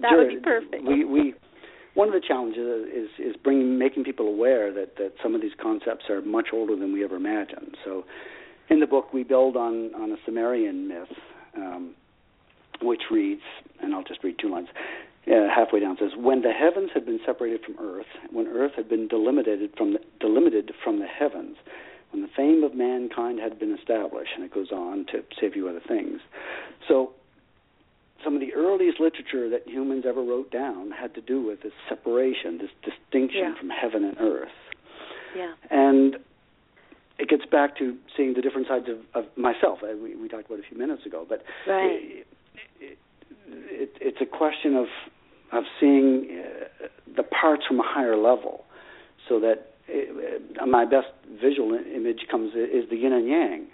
[0.00, 0.82] that would be perfect.
[0.82, 1.34] We we
[1.94, 5.54] one of the challenges is is bringing making people aware that that some of these
[5.60, 7.76] concepts are much older than we ever imagined.
[7.84, 8.04] So,
[8.68, 11.08] in the book, we build on on a Sumerian myth,
[11.56, 11.94] um,
[12.82, 13.42] which reads,
[13.80, 14.68] and I'll just read two lines.
[15.26, 18.88] Uh, halfway down says, "When the heavens had been separated from earth, when earth had
[18.88, 21.56] been delimited from the, delimited from the heavens,
[22.10, 25.50] when the fame of mankind had been established," and it goes on to say a
[25.50, 26.20] few other things.
[26.88, 27.12] So
[28.24, 31.72] some of the earliest literature that humans ever wrote down had to do with this
[31.88, 33.58] separation, this distinction yeah.
[33.58, 34.48] from heaven and earth.
[35.36, 35.52] Yeah.
[35.70, 36.16] And
[37.18, 39.80] it gets back to seeing the different sides of, of myself.
[39.82, 41.90] Uh, we, we talked about it a few minutes ago, but right.
[41.92, 42.26] it,
[42.80, 42.98] it,
[43.50, 44.86] it, it's a question of
[45.52, 48.64] of seeing uh, the parts from a higher level,
[49.28, 51.06] so that it, uh, my best
[51.40, 53.66] visual image comes is the yin and yang.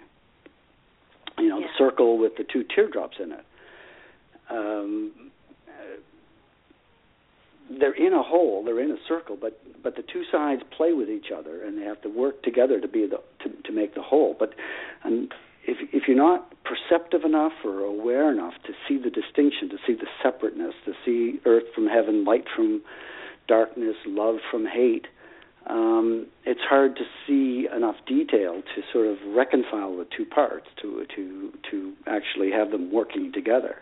[1.39, 1.67] You know, yeah.
[1.67, 3.45] the circle with the two teardrops in it
[4.51, 5.11] um,
[7.79, 11.09] they're in a hole, they're in a circle, but but the two sides play with
[11.09, 14.01] each other, and they have to work together to be the to, to make the
[14.01, 14.35] whole.
[14.37, 14.53] But
[15.03, 15.33] and
[15.65, 19.93] if if you're not perceptive enough or aware enough to see the distinction, to see
[19.93, 22.81] the separateness, to see earth from heaven, light from
[23.47, 25.07] darkness, love from hate,
[25.67, 31.05] um, it's hard to see enough detail to sort of reconcile the two parts, to
[31.15, 33.77] to to actually have them working together.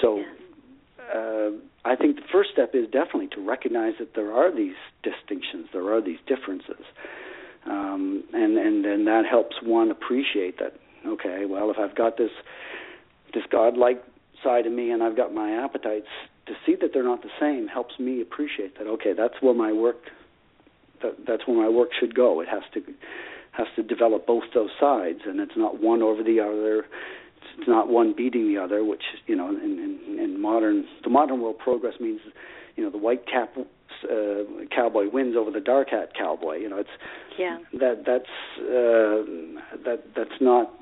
[0.00, 0.22] So
[1.14, 1.50] uh,
[1.84, 5.92] I think the first step is definitely to recognize that there are these distinctions, there
[5.92, 6.84] are these differences,
[7.66, 10.74] um, and and and that helps one appreciate that.
[11.06, 12.30] Okay, well, if I've got this
[13.34, 14.02] this godlike
[14.42, 16.08] side of me, and I've got my appetites,
[16.46, 18.86] to see that they're not the same helps me appreciate that.
[18.86, 19.96] Okay, that's where my work
[21.02, 22.40] that, that's where my work should go.
[22.40, 22.82] It has to
[23.52, 26.86] has to develop both those sides, and it's not one over the other
[27.58, 31.40] it's not one beating the other, which you know, in, in, in modern the modern
[31.40, 32.20] world, progress means
[32.76, 34.42] you know the white cap uh,
[34.74, 36.56] cowboy wins over the dark hat cowboy.
[36.56, 36.90] You know, it's
[37.38, 37.58] yeah.
[37.74, 38.24] that that's
[38.58, 40.72] uh, that that's not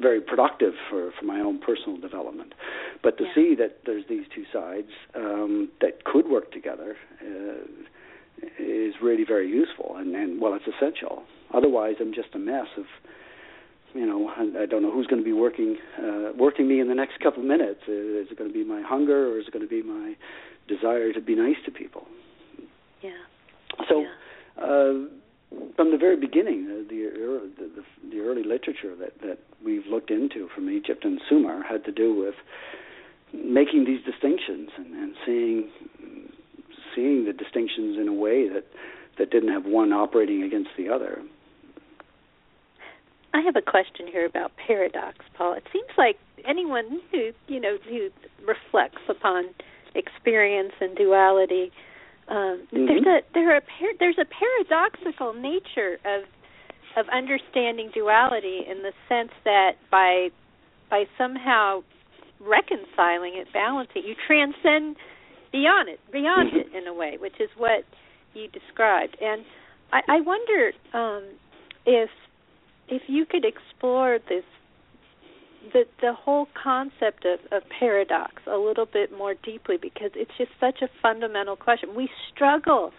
[0.00, 2.54] very productive for for my own personal development.
[3.02, 3.34] But to yeah.
[3.34, 9.48] see that there's these two sides um, that could work together uh, is really very
[9.48, 11.22] useful, and, and well, it's essential.
[11.54, 12.84] Otherwise, I'm just a mess of
[13.94, 16.88] you know, I, I don't know who's going to be working uh, working me in
[16.88, 17.80] the next couple of minutes.
[17.82, 20.14] Is it going to be my hunger, or is it going to be my
[20.68, 22.06] desire to be nice to people?
[23.02, 23.10] Yeah.
[23.88, 24.64] So, yeah.
[24.64, 24.94] Uh,
[25.76, 30.10] from the very beginning, uh, the, the, the the early literature that that we've looked
[30.10, 32.34] into from Egypt and Sumer had to do with
[33.34, 35.68] making these distinctions and, and seeing
[36.94, 38.64] seeing the distinctions in a way that
[39.18, 41.22] that didn't have one operating against the other.
[43.34, 45.54] I have a question here about paradox, Paul.
[45.54, 48.10] It seems like anyone who you know who
[48.46, 49.46] reflects upon
[49.94, 51.70] experience and duality,
[52.28, 52.86] um, mm-hmm.
[52.86, 56.24] there's a there are par- there's a paradoxical nature of
[56.96, 60.28] of understanding duality in the sense that by
[60.90, 61.82] by somehow
[62.40, 64.96] reconciling it, balancing, it, you transcend
[65.52, 66.74] beyond it, beyond mm-hmm.
[66.74, 67.84] it in a way, which is what
[68.34, 69.16] you described.
[69.20, 69.44] And
[69.92, 71.24] I, I wonder um,
[71.86, 72.10] if
[72.88, 74.44] if you could explore this
[75.72, 80.50] the the whole concept of, of paradox a little bit more deeply because it's just
[80.58, 81.94] such a fundamental question.
[81.94, 82.92] We struggle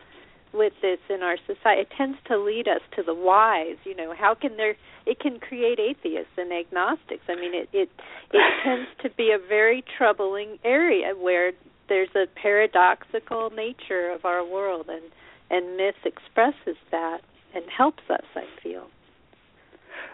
[0.54, 1.82] with this in our society.
[1.82, 3.78] It tends to lead us to the whys.
[3.84, 4.76] You know, how can there?
[5.06, 7.24] It can create atheists and agnostics.
[7.28, 7.90] I mean, it it
[8.32, 11.52] it tends to be a very troubling area where
[11.90, 15.04] there's a paradoxical nature of our world, and
[15.50, 17.20] and myth expresses that
[17.54, 18.26] and helps us.
[18.36, 18.88] I feel.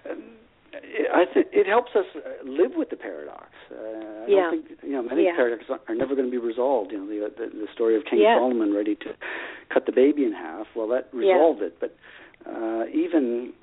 [0.05, 2.05] I think it helps us
[2.45, 3.49] live with the paradox.
[3.71, 4.35] Uh, I yeah.
[4.35, 5.35] don't think you know many yeah.
[5.35, 6.91] paradoxes are never going to be resolved.
[6.91, 8.37] You know the the, the story of King yeah.
[8.37, 9.13] Solomon ready to
[9.73, 10.67] cut the baby in half.
[10.75, 11.67] Well, that resolved yeah.
[11.67, 11.79] it.
[11.79, 11.95] But
[12.45, 13.53] uh, even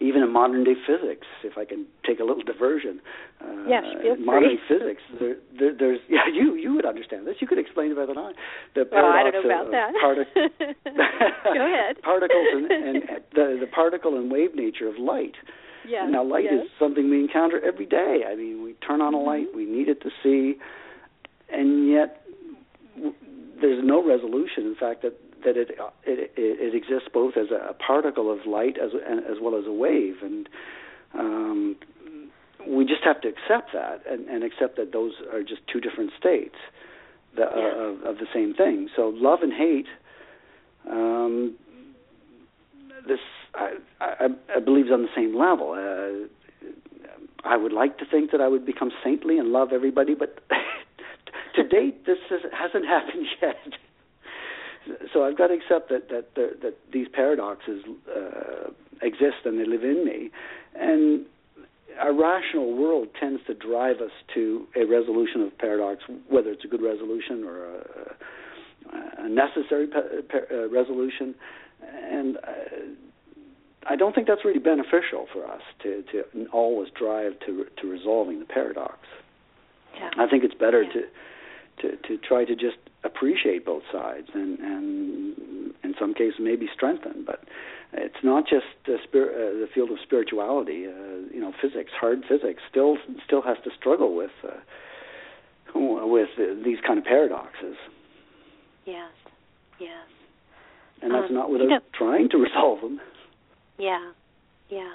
[0.00, 3.00] even in modern day physics, if I can take a little diversion,
[3.40, 3.84] uh, yes,
[4.18, 7.36] modern physics, there, there, there's yeah, you you would understand this.
[7.40, 8.32] You could explain it better than I.
[8.74, 9.92] The well, I don't know about of that.
[10.02, 10.34] Partic-
[11.54, 12.00] Go ahead.
[12.02, 13.02] particles and, and
[13.34, 15.36] the the particle and wave nature of light.
[15.86, 16.06] Yeah.
[16.06, 16.64] Now, light yes.
[16.64, 18.20] is something we encounter every day.
[18.30, 19.56] I mean, we turn on a light, mm-hmm.
[19.56, 20.58] we need it to see,
[21.50, 22.22] and yet
[22.96, 23.14] w-
[23.60, 24.66] there's no resolution.
[24.66, 25.70] In fact, that that it
[26.04, 30.16] it, it exists both as a particle of light as as well as a wave,
[30.22, 30.48] and
[31.14, 31.76] um,
[32.66, 36.12] we just have to accept that and, and accept that those are just two different
[36.18, 36.56] states
[37.34, 37.46] the, yeah.
[37.46, 38.88] uh, of, of the same thing.
[38.94, 39.86] So, love and hate.
[40.88, 41.56] Um,
[43.06, 43.18] this
[43.54, 45.72] I, I, I believe is on the same level.
[45.72, 46.28] Uh,
[47.44, 50.42] I would like to think that I would become saintly and love everybody, but
[51.56, 53.56] to date, this has, hasn't happened yet.
[55.12, 58.70] So I've got to accept that that that these paradoxes uh,
[59.02, 60.30] exist and they live in me,
[60.74, 61.26] and
[61.98, 66.68] our rational world tends to drive us to a resolution of paradox, whether it's a
[66.68, 71.34] good resolution or a, a necessary pa- pa- uh, resolution,
[71.82, 72.36] and.
[72.36, 72.40] Uh,
[73.88, 78.38] I don't think that's really beneficial for us to, to always drive to to resolving
[78.38, 78.98] the paradox.
[79.96, 80.10] Yeah.
[80.18, 80.92] I think it's better yeah.
[80.92, 81.00] to
[81.80, 87.24] to to try to just appreciate both sides and and in some cases maybe strengthen.
[87.24, 87.44] But
[87.92, 92.22] it's not just the spirit uh, the field of spirituality uh, you know physics hard
[92.28, 94.50] physics still still has to struggle with uh,
[95.74, 97.76] with uh, these kind of paradoxes.
[98.86, 99.10] Yes.
[99.78, 100.06] Yes.
[101.02, 103.00] And that's um, not without you know, trying to resolve them.
[103.78, 104.12] Yeah.
[104.68, 104.92] Yeah.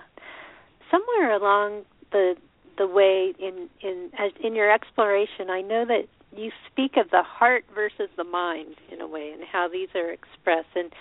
[0.92, 2.36] Somewhere along the
[2.78, 7.24] the way in in as in your exploration I know that you speak of the
[7.24, 10.76] heart versus the mind in a way and how these are expressed.
[10.76, 10.92] And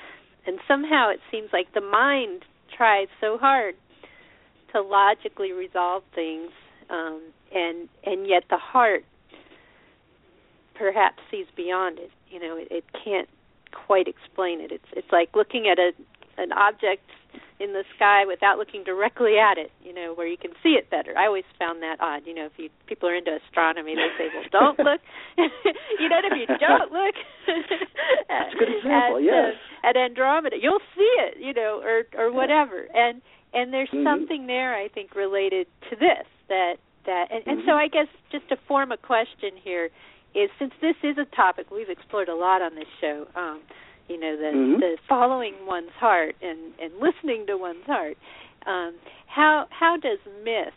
[0.47, 2.44] and somehow it seems like the mind
[2.77, 3.75] tries so hard
[4.73, 6.51] to logically resolve things
[6.90, 7.23] um
[7.55, 9.05] and and yet the heart
[10.75, 12.11] perhaps sees beyond it.
[12.31, 13.29] You know it, it can't
[13.73, 14.73] quite explain it.
[14.73, 15.92] It's it's like looking at a
[16.37, 17.09] an object
[17.61, 20.90] in the sky without looking directly at it, you know, where you can see it
[20.90, 21.16] better.
[21.16, 22.23] I always found that odd.
[22.27, 25.01] You know, if you people are into astronomy, they say, "Well, don't look."
[25.38, 27.14] you know, if you don't look
[28.29, 29.16] That's a good example.
[29.18, 29.55] at, yes.
[29.55, 32.87] Uh, at Andromeda, you'll see it, you know, or or whatever.
[32.94, 34.07] And and there's mm-hmm.
[34.07, 37.68] something there I think related to this that that and, and mm-hmm.
[37.68, 39.90] so I guess just to form a question here
[40.35, 43.62] is since this is a topic we've explored a lot on this show, um,
[44.09, 44.81] you know the mm-hmm.
[44.81, 48.17] the following one's heart and and listening to one's heart.
[48.67, 48.95] Um
[49.27, 50.75] how how does myth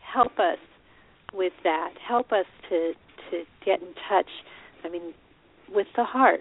[0.00, 0.58] help us
[1.32, 1.94] with that?
[2.06, 2.92] Help us to
[3.30, 4.30] to get in touch
[4.84, 5.14] i mean
[5.72, 6.40] with the heart?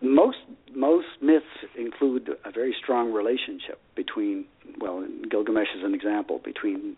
[0.00, 0.38] Most
[0.74, 1.44] most myths
[1.76, 4.46] include a very strong relationship between
[4.80, 6.96] well Gilgamesh is an example between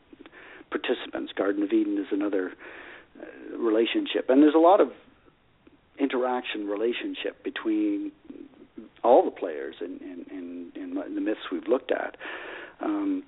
[0.71, 1.33] participants.
[1.37, 2.53] Garden of Eden is another
[3.21, 4.29] uh, relationship.
[4.29, 4.89] And there's a lot of
[5.99, 8.13] interaction relationship between
[9.03, 9.99] all the players in
[10.31, 12.17] in, in, in the myths we've looked at.
[12.81, 13.23] Um,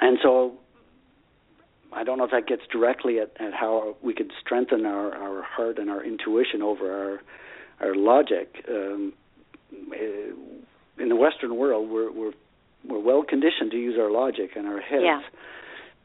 [0.00, 0.54] and so
[1.92, 5.42] I don't know if that gets directly at, at how we could strengthen our, our
[5.42, 8.64] heart and our intuition over our our logic.
[8.68, 9.12] Um,
[9.92, 10.32] eh,
[10.96, 12.32] in the Western world, we're we're
[12.88, 15.20] we're well conditioned to use our logic and our heads yeah.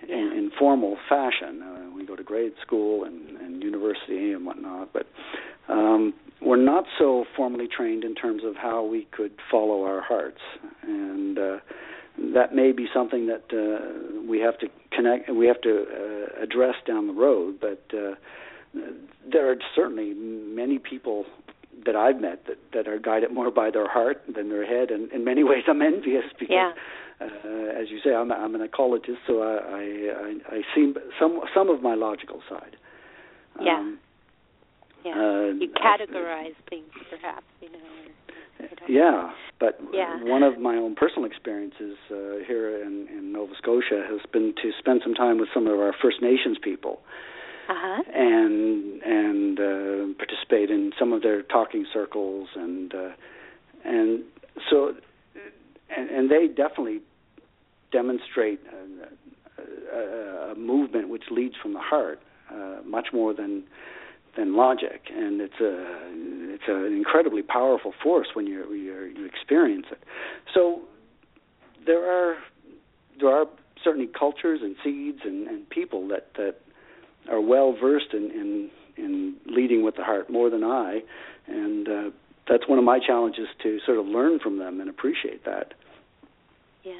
[0.07, 1.61] in, in formal fashion.
[1.61, 5.05] Uh, we go to grade school and, and university and whatnot, but
[5.67, 10.39] um, we're not so formally trained in terms of how we could follow our hearts,
[10.83, 11.57] and uh,
[12.33, 16.75] that may be something that uh, we have to connect, we have to uh, address
[16.87, 17.59] down the road.
[17.59, 18.15] But uh,
[19.31, 21.25] there are certainly many people
[21.85, 25.11] that I've met that that are guided more by their heart than their head, and
[25.11, 26.53] in many ways I'm envious because.
[26.53, 26.71] Yeah.
[27.21, 27.25] Uh,
[27.77, 31.69] as you say, I'm, I'm an ecologist, so I, I, I, I see some some
[31.69, 32.77] of my logical side.
[33.59, 33.91] Um, yeah.
[35.05, 37.79] Uh, you categorize things, perhaps, you know.
[37.79, 40.21] Or, yeah, but yeah.
[40.23, 44.71] one of my own personal experiences uh, here in, in Nova Scotia has been to
[44.77, 46.99] spend some time with some of our First Nations people,
[47.69, 48.03] uh-huh.
[48.13, 53.09] and and uh, participate in some of their talking circles, and uh,
[53.85, 54.23] and
[54.69, 54.93] so,
[55.95, 56.99] and, and they definitely
[57.91, 58.59] demonstrate
[59.57, 62.19] a, a, a movement which leads from the heart,
[62.53, 63.63] uh, much more than
[64.35, 65.85] than logic, and it's a
[66.53, 70.03] it's an incredibly powerful force when you you experience it.
[70.53, 70.81] So
[71.85, 72.37] there are
[73.19, 73.45] there are
[73.83, 76.55] certainly cultures and seeds and, and people that that
[77.29, 81.01] are well versed in, in in leading with the heart more than I,
[81.47, 82.09] and uh,
[82.47, 85.73] that's one of my challenges to sort of learn from them and appreciate that.
[86.83, 86.93] Yeah,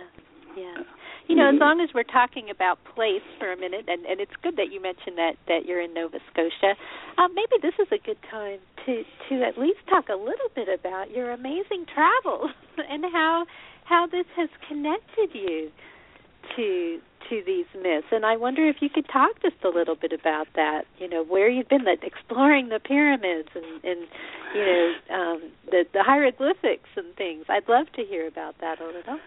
[0.56, 0.84] yeah.
[1.30, 4.34] You know, as long as we're talking about place for a minute, and, and it's
[4.42, 6.74] good that you mentioned that that you're in Nova Scotia.
[7.20, 10.68] Uh, maybe this is a good time to to at least talk a little bit
[10.68, 12.49] about your amazing travels
[12.89, 13.45] and how
[13.86, 15.70] how this has connected you
[16.56, 16.97] to
[17.30, 18.08] to these myths.
[18.12, 20.86] And I wonder if you could talk just a little bit about that.
[20.97, 24.08] You know, where you've been, that exploring the pyramids and and
[24.56, 27.45] you know um, the the hieroglyphics and things.
[27.49, 29.20] I'd love to hear about that a little.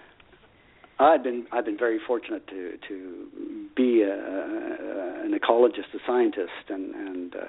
[1.03, 3.27] I've been I've been very fortunate to to
[3.75, 7.49] be a, a, an ecologist, a scientist, and and uh,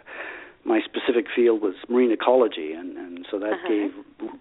[0.66, 3.68] my specific field was marine ecology, and and so that uh-huh.
[3.68, 3.92] gave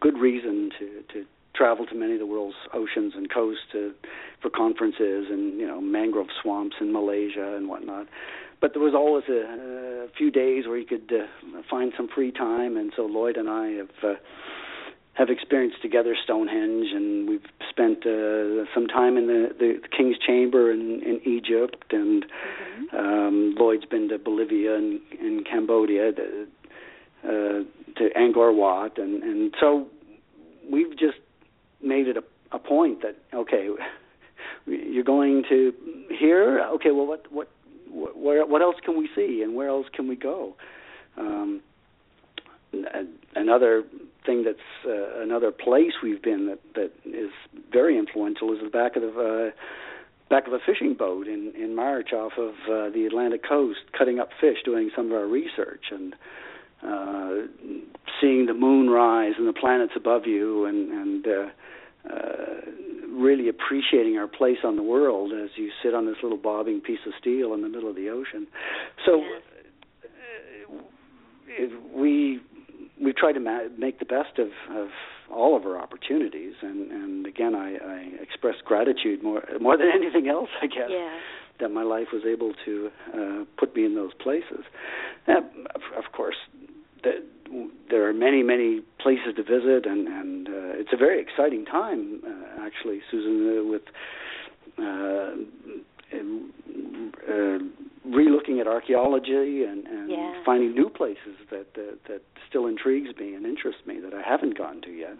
[0.00, 3.92] good reason to to traveled to many of the world's oceans and coasts to,
[4.40, 8.06] for conferences and you know mangrove swamps in Malaysia and whatnot.
[8.60, 12.30] But there was always a, a few days where you could uh, find some free
[12.30, 13.90] time, and so Lloyd and I have.
[14.02, 14.14] Uh,
[15.14, 20.72] have experienced together Stonehenge, and we've spent uh, some time in the, the King's Chamber
[20.72, 22.96] in, in Egypt, and mm-hmm.
[22.96, 26.46] um, Lloyd's been to Bolivia and, and Cambodia, to,
[27.24, 27.28] uh,
[27.98, 29.86] to Angkor Wat, and, and so
[30.70, 31.18] we've just
[31.82, 33.68] made it a, a point that okay,
[34.66, 35.72] you're going to
[36.08, 36.60] here.
[36.74, 37.50] Okay, well, what what
[37.90, 40.54] where what else can we see, and where else can we go?
[41.18, 41.60] Um,
[43.34, 43.84] another
[44.24, 47.30] thing that's uh, another place we've been that that is
[47.72, 49.58] very influential is the back of the uh,
[50.30, 54.18] back of a fishing boat in in March off of uh, the Atlantic coast, cutting
[54.18, 56.14] up fish, doing some of our research and
[56.82, 57.46] uh,
[58.20, 62.60] seeing the moon rise and the planets above you, and and uh, uh,
[63.10, 67.00] really appreciating our place on the world as you sit on this little bobbing piece
[67.06, 68.46] of steel in the middle of the ocean.
[69.04, 69.16] So.
[69.16, 69.26] Yeah.
[69.26, 69.42] Uh,
[71.94, 72.40] we
[73.02, 74.88] we try to ma- make the best of, of
[75.30, 80.28] all of our opportunities, and, and again, I, I express gratitude more more than anything
[80.28, 81.18] else, I guess, yeah.
[81.60, 84.64] that my life was able to uh, put me in those places.
[85.26, 86.36] Now, of, of course,
[87.02, 87.22] the,
[87.90, 92.20] there are many, many places to visit, and, and uh, it's a very exciting time,
[92.26, 93.82] uh, actually, Susan, uh, with
[94.78, 95.34] uh,
[97.28, 97.58] uh,
[98.06, 100.42] relooking at archaeology and, and yeah.
[100.44, 104.58] finding new places that, that that still intrigues me and interests me that I haven't
[104.58, 105.16] gone to yet.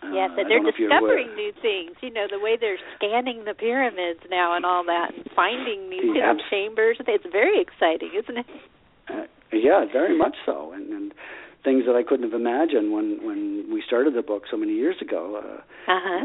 [0.00, 1.96] Uh, yes, and they're discovering new things.
[2.00, 6.14] You know, the way they're scanning the pyramids now and all that, and finding new
[6.14, 6.98] hidden chambers.
[7.00, 8.46] It's very exciting, isn't it?
[9.08, 11.14] Uh, yeah, very much so, and, and
[11.68, 14.96] things that I couldn't have imagined when when we started the book so many years
[15.02, 16.24] ago uh, uh-huh.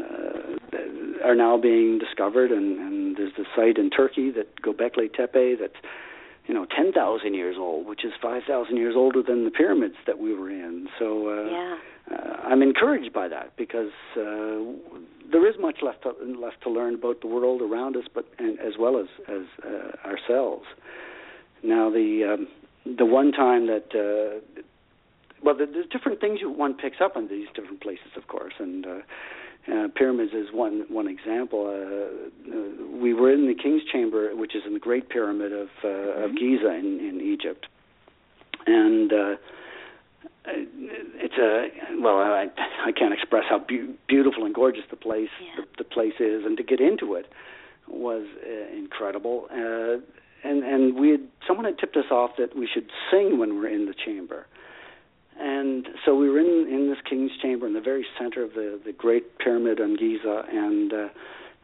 [0.73, 2.49] uh, are now being discovered.
[2.51, 5.79] And, and there's the site in Turkey that Göbekli Tepe that's
[6.47, 10.33] you know 10,000 years old, which is 5,000 years older than the pyramids that we
[10.33, 10.87] were in.
[10.97, 11.77] So uh, yeah.
[12.11, 14.63] uh, I'm encouraged by that because uh,
[15.29, 18.57] there is much left to, left to learn about the world around us, but and,
[18.59, 20.65] as well as as uh, ourselves.
[21.63, 22.47] Now the um,
[22.85, 24.61] the one time that uh,
[25.43, 28.85] well, there's different things you, one picks up on these different places, of course, and
[28.85, 28.99] uh,
[29.71, 31.67] uh, pyramids is one one example.
[31.67, 35.67] Uh, uh, we were in the King's Chamber, which is in the Great Pyramid of
[35.83, 36.23] uh, mm-hmm.
[36.23, 37.67] of Giza in, in Egypt,
[38.65, 39.35] and uh,
[40.45, 42.47] it's a well, I
[42.85, 45.61] I can't express how be- beautiful and gorgeous the place yeah.
[45.61, 47.27] the, the place is, and to get into it
[47.87, 49.47] was uh, incredible.
[49.51, 49.99] Uh,
[50.43, 53.69] and and we had someone had tipped us off that we should sing when we're
[53.69, 54.45] in the chamber
[55.39, 58.79] and so we were in in this king's chamber in the very center of the
[58.85, 61.07] the great pyramid on Giza, and uh,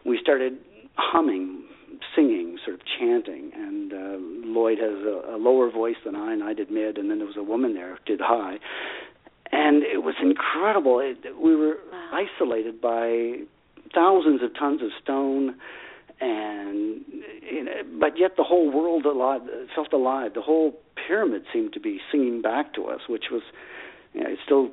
[0.06, 0.58] we started
[0.96, 1.64] humming,
[2.16, 3.52] singing, sort of chanting.
[3.54, 7.10] And uh, Lloyd has a, a lower voice than I, and I did mid, and
[7.10, 8.58] then there was a woman there who did high,
[9.52, 11.00] and it was incredible.
[11.00, 12.26] It, we were wow.
[12.26, 13.44] isolated by
[13.94, 15.56] thousands of tons of stone
[16.22, 17.02] and
[17.42, 19.42] you know, but yet the whole world alive
[19.74, 20.34] felt alive.
[20.34, 23.42] The whole pyramid seemed to be singing back to us, which was
[24.14, 24.70] you know, it still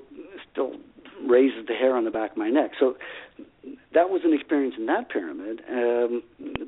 [0.51, 0.73] still
[1.25, 2.73] raises the hair on the back of my neck.
[2.79, 2.97] So
[3.95, 6.23] that was an experience in that pyramid, um,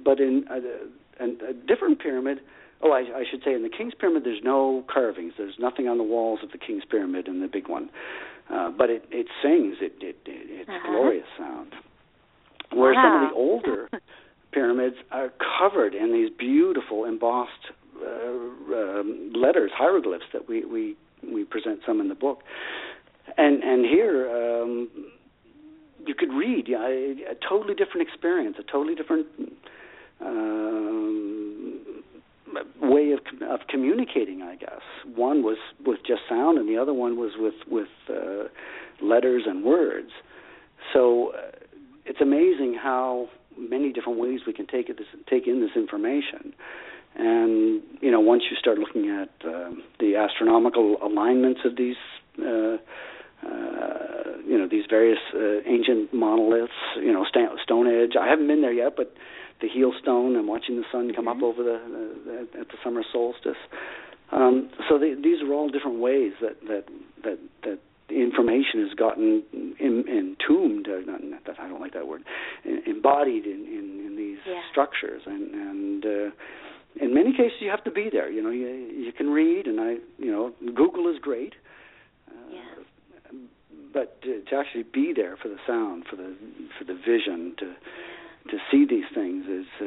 [0.04, 2.38] but in a, a, a different pyramid.
[2.80, 5.32] Oh, I, I should say, in the King's Pyramid, there's no carvings.
[5.36, 7.90] There's nothing on the walls of the King's Pyramid in the big one,
[8.48, 9.78] uh, but it it sings.
[9.80, 10.88] It it, it it's uh-huh.
[10.88, 11.72] glorious sound.
[12.72, 13.02] Where wow.
[13.02, 13.88] some of the older
[14.52, 17.52] pyramids are covered in these beautiful embossed
[18.02, 20.96] uh, um, letters, hieroglyphs that we, we
[21.32, 22.42] we present some in the book,
[23.36, 24.88] and and here um,
[26.06, 29.26] you could read yeah, a, a totally different experience, a totally different
[30.20, 31.80] um,
[32.80, 34.42] way of of communicating.
[34.42, 34.80] I guess
[35.14, 38.44] one was with just sound, and the other one was with with uh,
[39.02, 40.10] letters and words.
[40.92, 41.50] So uh,
[42.06, 43.28] it's amazing how
[43.58, 46.54] many different ways we can take it, this, take in this information.
[47.16, 51.96] And you know, once you start looking at uh, the astronomical alignments of these,
[52.40, 52.76] uh,
[53.46, 58.14] uh, you know, these various uh, ancient monoliths, you know, St- Stonehenge.
[58.20, 59.14] I haven't been there yet, but
[59.60, 61.38] the heel stone and watching the sun come mm-hmm.
[61.38, 63.56] up over the at the summer solstice.
[64.30, 66.84] Um, so they, these are all different ways that that
[67.24, 67.78] that that the
[68.10, 69.42] information has gotten
[69.78, 70.88] in, entombed.
[70.88, 72.22] Uh, not, not that I don't like that word.
[72.64, 74.60] embodied in, in, in these yeah.
[74.70, 76.30] structures, and and uh,
[77.00, 78.30] in many cases you have to be there.
[78.30, 81.54] You know, you you can read, and I, you know, Google is great.
[82.28, 83.38] Uh, yeah.
[83.92, 86.34] but to, to actually be there for the sound, for the
[86.78, 87.74] for the vision, to
[88.50, 89.86] to see these things is uh,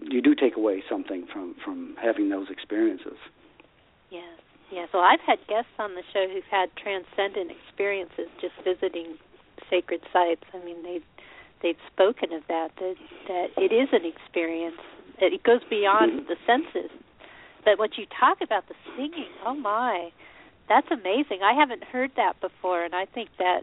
[0.00, 3.18] you do take away something from from having those experiences.
[4.70, 4.88] Yes.
[4.92, 9.16] Well, I've had guests on the show who've had transcendent experiences just visiting
[9.70, 10.44] sacred sites.
[10.52, 11.00] I mean, they
[11.62, 12.96] they've spoken of that that
[13.28, 14.80] that it is an experience.
[15.20, 16.28] That it goes beyond mm-hmm.
[16.28, 16.90] the senses.
[17.64, 20.10] But what you talk about the singing, oh my,
[20.68, 21.40] that's amazing.
[21.42, 23.62] I haven't heard that before, and I think that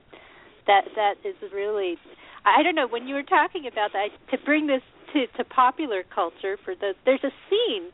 [0.67, 1.97] that that is really
[2.45, 4.81] I don't know when you were talking about that to bring this
[5.13, 7.91] to to popular culture for the there's a scene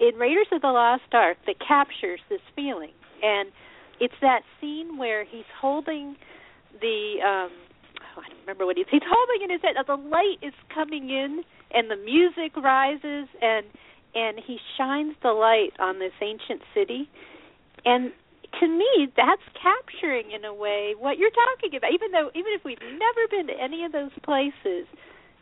[0.00, 2.92] in Raiders of the Lost Ark that captures this feeling.
[3.22, 3.50] And
[4.00, 6.16] it's that scene where he's holding
[6.80, 7.52] the um
[8.16, 11.10] oh, I don't remember what he's he's holding in his head the light is coming
[11.10, 13.66] in and the music rises and
[14.14, 17.08] and he shines the light on this ancient city.
[17.84, 18.12] And
[18.60, 21.92] to me that's capturing in a way what you're talking about.
[21.92, 24.88] Even though even if we've never been to any of those places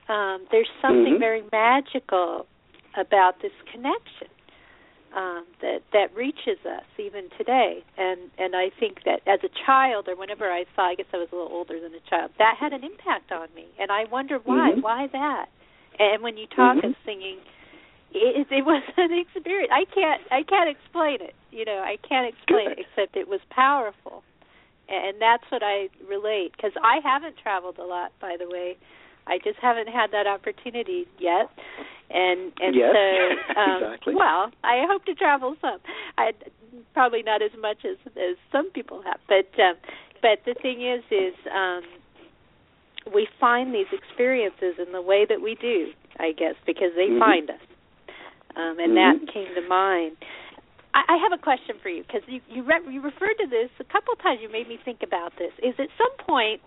[0.08, 1.24] um there's something mm-hmm.
[1.24, 2.46] very magical
[2.98, 4.28] about this connection
[5.16, 10.08] um that that reaches us even today and and I think that as a child
[10.08, 12.56] or whenever I saw I guess I was a little older than a child that
[12.58, 14.80] had an impact on me and I wonder why mm-hmm.
[14.80, 15.46] why that
[15.98, 16.88] and when you talk mm-hmm.
[16.88, 17.38] of singing
[18.12, 19.72] it, it was an experience.
[19.72, 21.34] I can't I can't explain it.
[21.50, 22.78] You know, I can't explain Good.
[22.78, 24.22] it except it was powerful,
[24.88, 26.52] and that's what I relate.
[26.56, 28.76] Because I haven't traveled a lot, by the way.
[29.30, 31.48] I just haven't had that opportunity yet,
[32.10, 34.14] and and yes, so um, exactly.
[34.14, 35.78] well, I hope to travel some.
[36.18, 36.32] I
[36.92, 39.76] probably not as much as as some people have, but um,
[40.20, 41.82] but the thing is, is um,
[43.14, 47.20] we find these experiences in the way that we do, I guess, because they mm-hmm.
[47.20, 47.60] find us
[48.56, 49.24] um, and mm-hmm.
[49.24, 50.16] that came to mind.
[50.94, 53.70] I, I have a question for you because you you, re- you referred to this
[53.80, 54.40] a couple of times.
[54.42, 55.52] You made me think about this.
[55.62, 56.60] Is at some point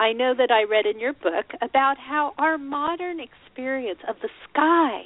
[0.00, 4.28] I know that I read in your book about how our modern experience of the
[4.50, 5.02] sky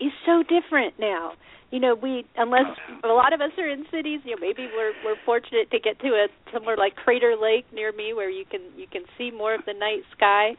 [0.00, 1.32] is so different now.
[1.74, 2.70] You know, we unless
[3.02, 5.98] a lot of us are in cities, you know, maybe we're we're fortunate to get
[6.06, 9.56] to a somewhere like Crater Lake near me where you can you can see more
[9.56, 10.54] of the night sky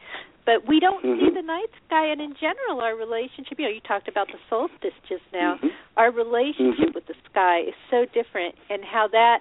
[0.46, 1.18] but we don't mm-hmm.
[1.18, 4.38] see the night sky and in general our relationship you know you talked about the
[4.48, 5.74] solstice just now mm-hmm.
[5.96, 7.00] our relationship mm-hmm.
[7.00, 9.40] with the sky is so different and how that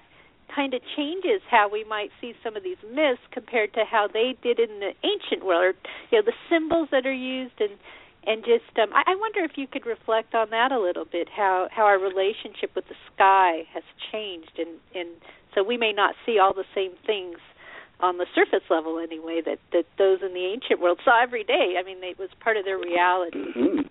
[0.54, 4.36] kind of changes how we might see some of these myths compared to how they
[4.42, 5.74] did in the ancient world or
[6.12, 7.78] you know the symbols that are used and
[8.28, 11.30] and just um I, I wonder if you could reflect on that a little bit
[11.30, 15.10] how how our relationship with the sky has changed and and
[15.54, 17.38] so we may not see all the same things
[18.00, 21.76] on the surface level anyway that that those in the ancient world saw every day.
[21.80, 23.40] I mean, it was part of their reality.
[23.40, 23.88] Mm-hmm.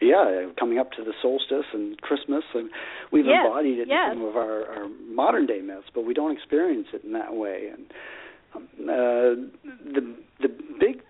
[0.00, 2.70] Yeah, coming up to the solstice and Christmas, and
[3.12, 4.10] we've yes, embodied it yes.
[4.12, 7.34] in some of our, our modern day myths, but we don't experience it in that
[7.34, 7.70] way.
[7.72, 7.86] And
[8.56, 9.62] um, uh,
[9.94, 10.48] the the
[10.80, 11.02] big,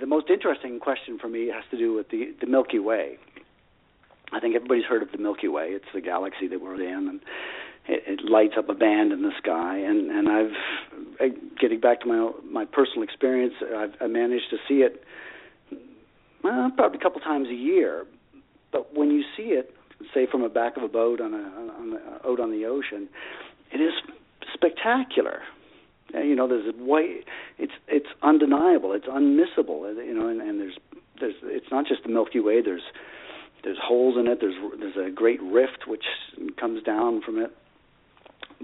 [0.00, 3.18] the most interesting question for me has to do with the the Milky Way.
[4.32, 5.68] I think everybody's heard of the Milky Way.
[5.68, 7.20] It's the galaxy that we're in, and
[7.86, 9.78] it, it lights up a band in the sky.
[9.78, 11.30] And and I've
[11.60, 15.04] getting back to my my personal experience, I've I managed to see it
[16.42, 18.06] well, probably a couple times a year.
[18.72, 19.74] But when you see it,
[20.14, 23.08] say from the back of a boat on a, on a out on the ocean,
[23.72, 23.92] it is
[24.54, 25.42] spectacular.
[26.14, 27.24] You know, there's a white.
[27.58, 28.92] It's it's undeniable.
[28.92, 29.94] It's unmissable.
[30.04, 30.78] You know, and, and there's
[31.20, 32.62] there's it's not just the Milky Way.
[32.62, 32.82] There's
[33.64, 34.38] there's holes in it.
[34.40, 36.04] There's there's a great rift which
[36.58, 37.50] comes down from it.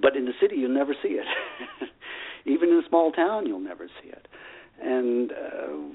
[0.00, 1.26] But in the city, you'll never see it.
[2.46, 4.26] Even in a small town, you'll never see it.
[4.82, 5.36] And uh,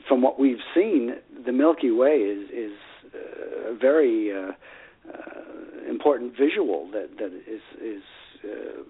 [0.08, 2.78] from what we've seen, the Milky Way is is
[3.14, 4.52] uh, a very uh,
[5.12, 8.04] uh, important visual that that is is
[8.44, 8.84] uh,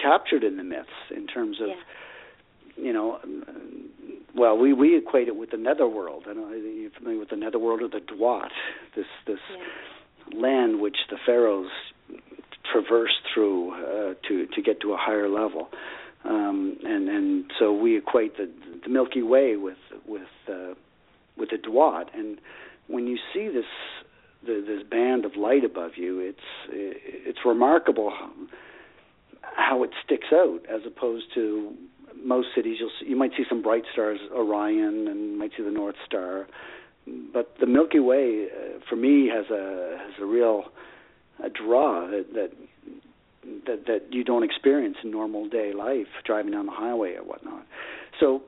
[0.00, 2.84] captured in the myths in terms of yeah.
[2.84, 3.18] you know
[4.34, 7.82] well we we equate it with the netherworld I know you're familiar with the netherworld
[7.82, 8.50] or the Duat
[8.96, 10.40] this this yeah.
[10.40, 11.70] land which the pharaohs
[12.70, 15.68] traverse through uh, to to get to a higher level.
[16.24, 18.50] Um, and and so we equate the
[18.82, 20.74] the Milky Way with with uh,
[21.36, 22.38] with the Duat and
[22.86, 23.64] when you see this
[24.44, 26.38] the, this band of light above you, it's
[26.70, 28.12] it's remarkable
[29.42, 31.74] how it sticks out as opposed to
[32.22, 32.76] most cities.
[32.80, 36.46] You'll see, you might see some bright stars, Orion, and might see the North Star,
[37.32, 40.64] but the Milky Way uh, for me has a has a real
[41.42, 42.50] a draw that that
[43.66, 47.66] that that you don't experience in normal day life driving down the highway or whatnot.
[48.18, 48.42] So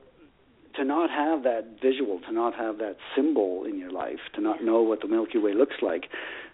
[0.75, 4.63] to not have that visual, to not have that symbol in your life, to not
[4.63, 6.05] know what the Milky Way looks like,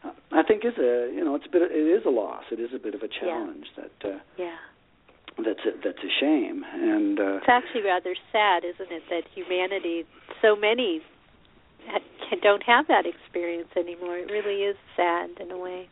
[0.03, 2.43] uh, I think is a you know it's a bit it is a loss.
[2.51, 3.83] It is a bit of a challenge yeah.
[3.83, 4.57] that uh, yeah
[5.45, 6.63] that's a, that's a shame.
[6.73, 10.03] And uh, it's actually rather sad, isn't it, that humanity,
[10.41, 11.01] so many,
[12.41, 14.17] don't have that experience anymore.
[14.17, 15.87] It really is sad in a way.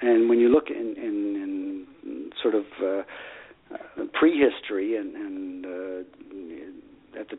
[0.00, 3.02] And when you look in in, in sort of uh,
[3.74, 6.08] uh, prehistory and, and uh,
[7.20, 7.38] at the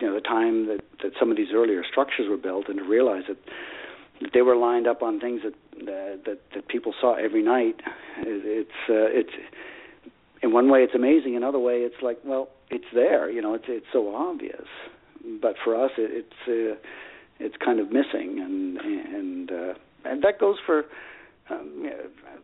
[0.00, 2.84] you know the time that that some of these earlier structures were built, and to
[2.84, 3.38] realize that,
[4.32, 5.54] they were lined up on things that
[6.26, 7.80] that that people saw every night,
[8.18, 9.32] it, it's uh, it's
[10.42, 13.54] in one way it's amazing, in another way it's like well it's there, you know
[13.54, 14.66] it's it's so obvious,
[15.40, 16.78] but for us it, it's uh,
[17.40, 19.74] it's kind of missing, and and uh,
[20.04, 20.84] and that goes for
[21.50, 21.90] um,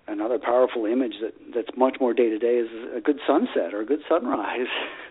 [0.06, 3.80] another powerful image that that's much more day to day is a good sunset or
[3.80, 4.66] a good sunrise.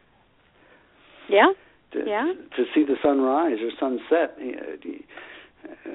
[1.30, 1.54] Yeah.
[1.94, 2.34] to, yeah.
[2.56, 5.90] To see the sunrise or sunset, uh,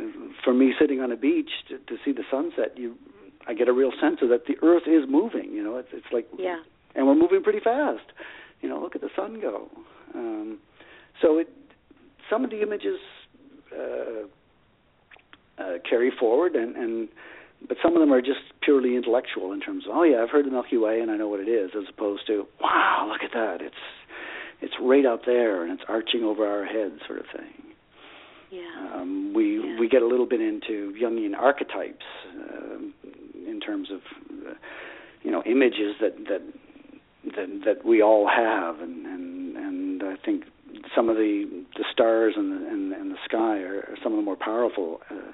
[0.44, 2.96] for me sitting on a beach to, to see the sunset, you
[3.46, 5.52] I get a real sense of that the earth is moving.
[5.52, 6.60] You know, it's it's like yeah,
[6.94, 8.04] and we're moving pretty fast.
[8.60, 9.68] You know, look at the sun go.
[10.14, 10.58] Um,
[11.20, 11.48] so it
[12.30, 12.98] some of the images
[13.76, 14.26] uh,
[15.58, 17.08] uh, carry forward and and
[17.68, 20.46] but some of them are just purely intellectual in terms of oh yeah I've heard
[20.46, 23.32] the Milky Way and I know what it is as opposed to wow look at
[23.32, 23.74] that it's
[24.62, 27.72] it's right out there and it's arching over our heads sort of thing.
[28.50, 28.94] Yeah.
[28.94, 29.80] Um, we yeah.
[29.80, 32.04] we get a little bit into Jungian archetypes
[32.38, 32.78] uh,
[33.48, 34.00] in terms of
[34.46, 34.54] uh,
[35.22, 36.42] you know images that that
[37.36, 40.44] that that we all have and and and I think
[40.94, 44.18] some of the the stars and the and, and the sky are, are some of
[44.18, 45.32] the more powerful uh,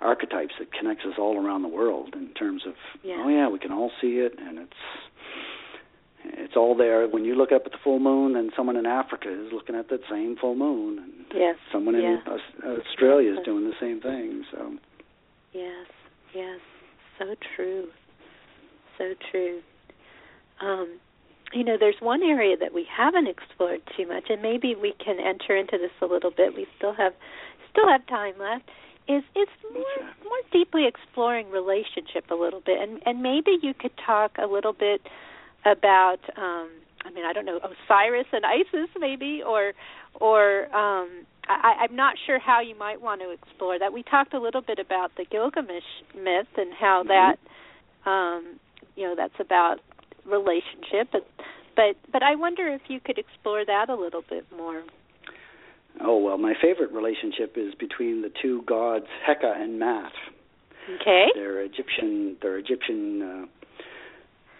[0.00, 3.22] archetypes that connects us all around the world in terms of yeah.
[3.24, 4.72] oh yeah we can all see it and it's
[6.24, 7.06] it's all there.
[7.08, 9.88] When you look up at the full moon and someone in Africa is looking at
[9.90, 10.98] that same full moon.
[10.98, 11.56] And yes.
[11.72, 12.36] someone in yeah.
[12.64, 14.76] Australia is doing the same thing so.
[15.52, 15.86] Yes.
[16.34, 16.60] Yes.
[17.18, 17.88] So true.
[18.96, 19.60] So true.
[20.60, 20.98] Um
[21.52, 25.18] you know there's one area that we haven't explored too much and maybe we can
[25.18, 26.54] enter into this a little bit.
[26.54, 27.14] We still have
[27.70, 28.68] still have time left
[29.08, 32.80] is is more more deeply exploring relationship a little bit.
[32.80, 35.06] And and maybe you could talk a little bit
[35.64, 36.70] about um
[37.04, 39.72] I mean I don't know Osiris and Isis maybe or
[40.20, 43.90] or um I, I'm not sure how you might want to explore that.
[43.90, 45.82] We talked a little bit about the Gilgamesh
[46.14, 47.08] myth and how mm-hmm.
[47.08, 48.58] that um
[48.96, 49.76] you know that's about
[50.26, 51.26] relationship but
[51.76, 54.82] but but I wonder if you could explore that a little bit more.
[56.00, 60.12] Oh well, my favorite relationship is between the two gods Heka and Maat.
[61.00, 61.26] Okay.
[61.34, 62.36] They're Egyptian.
[62.40, 63.46] They're Egyptian uh,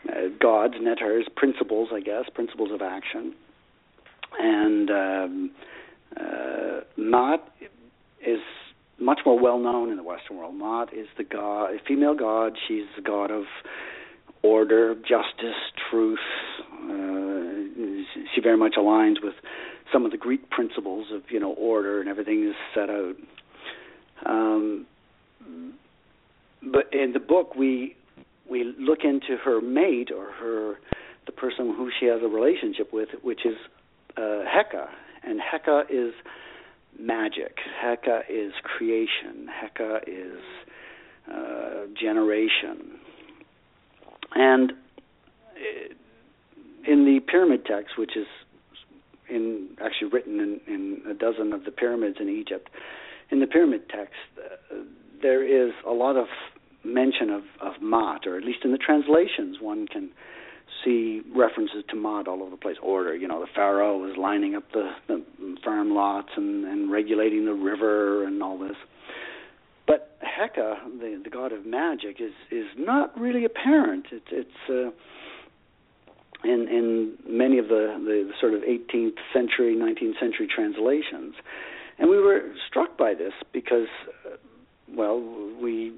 [0.08, 3.34] uh, gods, neters, principles, I guess, principles of action.
[4.38, 5.50] And um,
[6.16, 7.40] uh, Maat
[8.24, 8.40] is
[8.98, 10.54] much more well known in the Western world.
[10.54, 12.52] Maat is the god, a female god.
[12.66, 13.44] She's the god of
[14.42, 15.56] order, justice,
[15.90, 16.18] truth.
[16.84, 17.38] Uh,
[18.34, 19.34] she very much aligns with
[19.92, 23.14] some of the Greek principles of you know order and everything is set out.
[24.26, 24.86] Um,
[26.62, 27.96] but in the book, we
[28.48, 30.78] we look into her mate or her
[31.26, 33.56] the person who she has a relationship with, which is
[34.16, 34.88] uh, Heka,
[35.22, 36.14] and Heka is
[36.98, 37.56] magic.
[37.84, 39.46] Heka is creation.
[39.62, 40.40] Heka is
[41.30, 42.98] uh, generation.
[44.34, 44.72] And
[46.86, 48.26] in the pyramid text, which is
[49.28, 52.70] in actually written in, in a dozen of the pyramids in Egypt,
[53.30, 54.76] in the pyramid text, uh,
[55.20, 56.26] there is a lot of
[56.88, 60.10] mention of, of Maat, or at least in the translations, one can
[60.84, 62.76] see references to Maat all over the place.
[62.82, 65.24] Order, you know, the pharaoh was lining up the, the
[65.64, 68.76] farm lots and, and regulating the river and all this.
[69.86, 74.06] But Heka, the, the god of magic, is is not really apparent.
[74.12, 74.90] It's it's uh,
[76.44, 81.34] in in many of the, the sort of 18th century, 19th century translations,
[81.98, 83.88] and we were struck by this because,
[84.26, 84.36] uh,
[84.94, 85.20] well,
[85.60, 85.94] we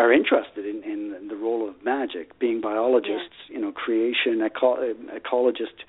[0.00, 3.56] are interested in, in the role of magic, being biologists, yeah.
[3.56, 5.84] you know, creation, eco- ecologist.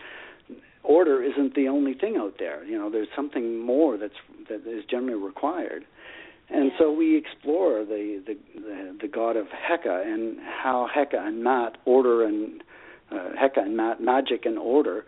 [0.84, 2.64] Order isn't the only thing out there.
[2.66, 5.86] You know, there's something more that's that is generally required.
[6.50, 6.78] And yeah.
[6.80, 11.78] so we explore the, the the the god of Heka and how Heka and Maat
[11.86, 12.64] order and
[13.12, 15.06] uh, Heka and Maat magic and order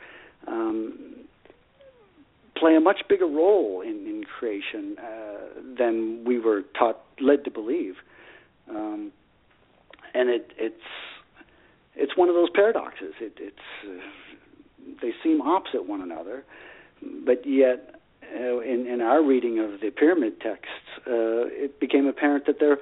[0.47, 0.93] um,
[2.55, 7.51] play a much bigger role in in creation uh, than we were taught led to
[7.51, 7.95] believe.
[8.69, 9.11] Um,
[10.13, 10.75] and it it's
[11.95, 13.13] it's one of those paradoxes.
[13.19, 13.57] It, it's
[13.87, 14.01] uh,
[15.01, 16.43] they seem opposite one another,
[17.25, 17.95] but yet
[18.35, 20.69] uh, in, in our reading of the pyramid texts,
[21.07, 22.77] uh, it became apparent that they're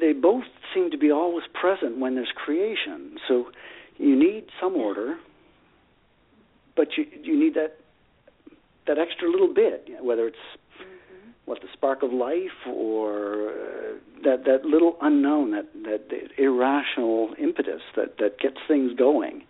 [0.00, 3.16] they both seem to be always present when there's creation.
[3.26, 3.50] So
[3.96, 5.16] you need some order,
[6.76, 7.76] but you you need that
[8.86, 10.36] that extra little bit, whether it's.
[11.46, 13.52] What the spark of life or uh,
[14.24, 19.44] that that little unknown, that that irrational impetus that that gets things going.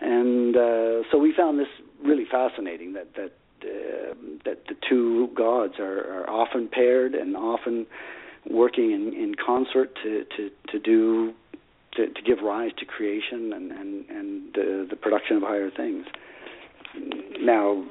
[0.00, 1.68] And uh, so we found this
[2.02, 4.14] really fascinating that that uh,
[4.44, 7.86] that the two gods are, are often paired and often
[8.48, 11.34] working in, in concert to, to, to do
[11.92, 16.06] to, to give rise to creation and and, and the, the production of higher things.
[17.40, 17.84] Now,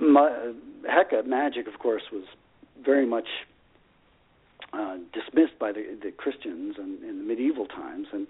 [0.00, 0.52] ma-
[0.88, 2.24] Heka magic, of course, was
[2.84, 3.26] very much
[4.72, 8.26] uh, dismissed by the, the Christians in, the medieval times, and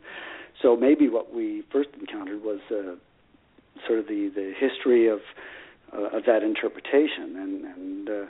[0.61, 2.97] so maybe what we first encountered was uh,
[3.87, 5.21] sort of the the history of
[5.93, 8.27] uh, of that interpretation, and and uh,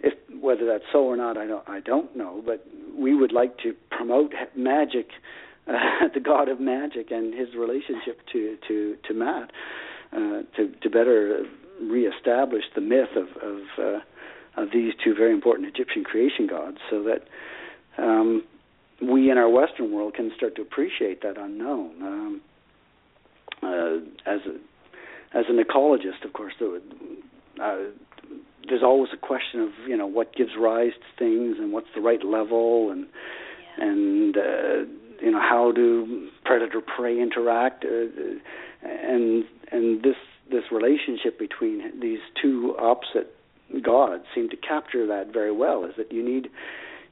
[0.00, 2.66] if whether that's so or not, I don't I don't know, but
[2.96, 5.10] we would like to promote magic,
[5.68, 9.50] uh, the god of magic, and his relationship to to to Maat,
[10.12, 11.44] uh, to to better
[11.80, 17.02] reestablish the myth of of, uh, of these two very important Egyptian creation gods, so
[17.04, 17.26] that
[17.98, 18.44] um,
[19.00, 22.02] we in our Western world can start to appreciate that unknown.
[22.02, 22.40] Um,
[23.62, 24.58] uh, as a
[25.32, 26.76] as an ecologist, of course, there,
[27.62, 27.90] uh,
[28.68, 32.00] there's always a question of you know what gives rise to things and what's the
[32.00, 33.06] right level and
[33.78, 33.84] yeah.
[33.84, 38.06] and uh, you know how do predator prey interact uh,
[38.82, 40.16] and and this
[40.50, 43.34] this relationship between these two opposite
[43.82, 45.84] gods seem to capture that very well.
[45.84, 46.48] Is that you need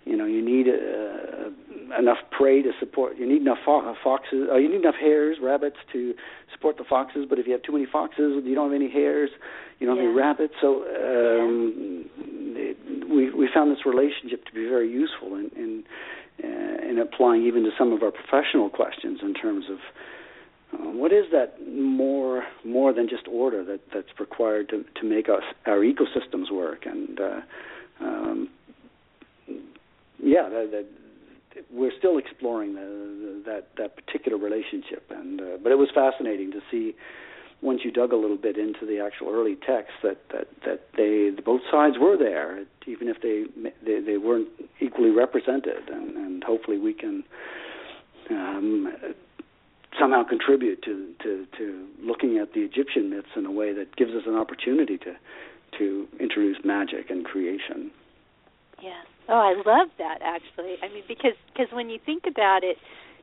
[0.05, 3.17] you know you need uh, enough prey to support.
[3.17, 4.49] You need enough fo- foxes.
[4.51, 6.15] Uh, you need enough hares, rabbits to
[6.53, 7.27] support the foxes.
[7.29, 9.31] But if you have too many foxes, you don't have any hares.
[9.79, 10.03] You don't yeah.
[10.03, 10.55] have any rabbits.
[10.61, 12.05] So um,
[12.55, 12.75] yeah.
[12.75, 15.85] it, we we found this relationship to be very useful in in,
[16.43, 19.79] uh, in applying even to some of our professional questions in terms of.
[20.73, 25.29] Uh, what is that more more than just order that that's required to to make
[25.29, 27.41] us our ecosystems work and uh,
[28.01, 28.49] um,
[30.19, 30.87] yeah that, that
[31.73, 36.51] we're still exploring the, the, that that particular relationship, and uh, but it was fascinating
[36.53, 36.95] to see
[37.61, 41.31] once you dug a little bit into the actual early text that that that they
[41.43, 43.45] both sides were there, even if they
[43.85, 44.49] they, they weren't
[44.81, 47.25] equally represented, and, and hopefully we can.
[48.31, 48.95] Um,
[49.99, 54.13] somehow contribute to, to, to looking at the Egyptian myths in a way that gives
[54.13, 55.15] us an opportunity to
[55.77, 57.91] to introduce magic and creation.
[58.83, 59.05] Yes.
[59.29, 60.77] Oh, I love that actually.
[60.83, 62.79] I mean, because because when you think about it,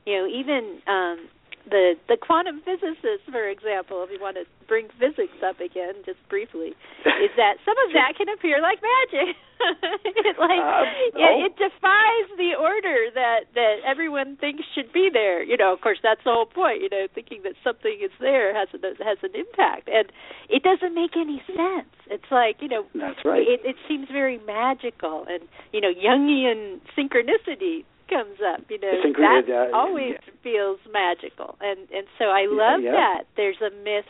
[0.06, 1.28] you know, even um,
[1.70, 6.22] the the quantum physicists, for example, if you want to bring physics up again, just
[6.30, 9.36] briefly, is that some of that can appear like magic.
[10.06, 11.46] it like uh, it, oh.
[11.48, 15.42] it defies the order that that everyone thinks should be there.
[15.42, 16.82] You know, of course, that's the whole point.
[16.82, 20.12] You know, thinking that something is there has a, has an impact, and
[20.50, 21.94] it doesn't make any sense.
[22.12, 23.48] It's like you know, that's right.
[23.48, 25.42] It, it seems very magical, and
[25.72, 30.34] you know, Jungian synchronicity comes up, you know, that uh, always yeah.
[30.44, 32.92] feels magical, and and so I love yeah, yeah.
[32.92, 33.24] that.
[33.36, 34.06] There's a myth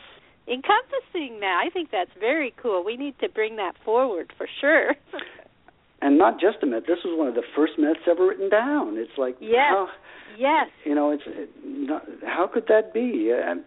[0.48, 1.62] encompassing that.
[1.64, 2.84] I think that's very cool.
[2.84, 4.94] We need to bring that forward for sure.
[6.02, 6.84] and not just a myth.
[6.86, 8.96] This was one of the first myths ever written down.
[8.96, 9.88] It's like yes, how,
[10.38, 10.68] yes.
[10.84, 13.32] You know, it's it, not, how could that be?
[13.32, 13.64] And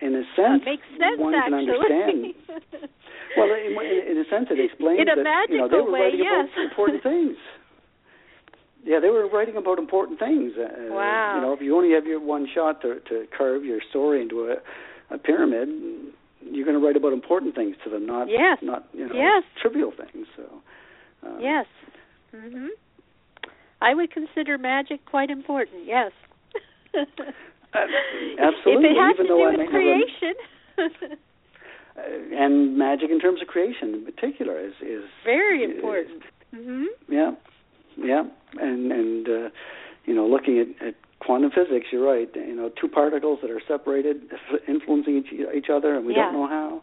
[0.00, 1.66] in a sense, it makes sense, one actually.
[1.66, 2.90] can understand.
[3.36, 3.72] well, in,
[4.10, 6.48] in, a sense, it explains in a that you know they were way, writing yes.
[6.52, 7.36] about important things.
[8.84, 10.52] Yeah, they were writing about important things.
[10.58, 11.36] Uh, wow.
[11.36, 14.52] You know, if you only have your one shot to to carve your story into
[14.52, 15.68] a, a pyramid,
[16.42, 18.58] you're going to write about important things to them, not yes.
[18.60, 19.42] not you know yes.
[19.60, 20.26] trivial things.
[20.36, 20.42] So.
[21.26, 21.66] Um, yes.
[22.34, 22.68] Mhm.
[23.80, 25.86] I would consider magic quite important.
[25.86, 26.12] Yes.
[26.94, 27.04] uh,
[28.38, 28.90] absolutely.
[28.90, 30.34] If it has Even to do with creation.
[31.96, 36.22] uh, and magic in terms of creation in particular is is very is, important.
[36.54, 36.86] Mhm.
[37.08, 37.32] Yeah.
[37.96, 38.24] Yeah,
[38.60, 39.48] and and uh,
[40.04, 42.28] you know, looking at, at quantum physics, you're right.
[42.34, 44.22] You know, two particles that are separated,
[44.68, 46.24] influencing each, each other, and we yeah.
[46.24, 46.82] don't know how.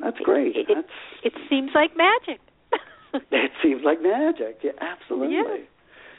[0.00, 0.56] That's great.
[0.56, 0.88] It, That's
[1.24, 2.40] it seems like magic.
[3.30, 4.60] it seems like magic.
[4.62, 5.36] Yeah, absolutely.
[5.36, 5.60] Yes.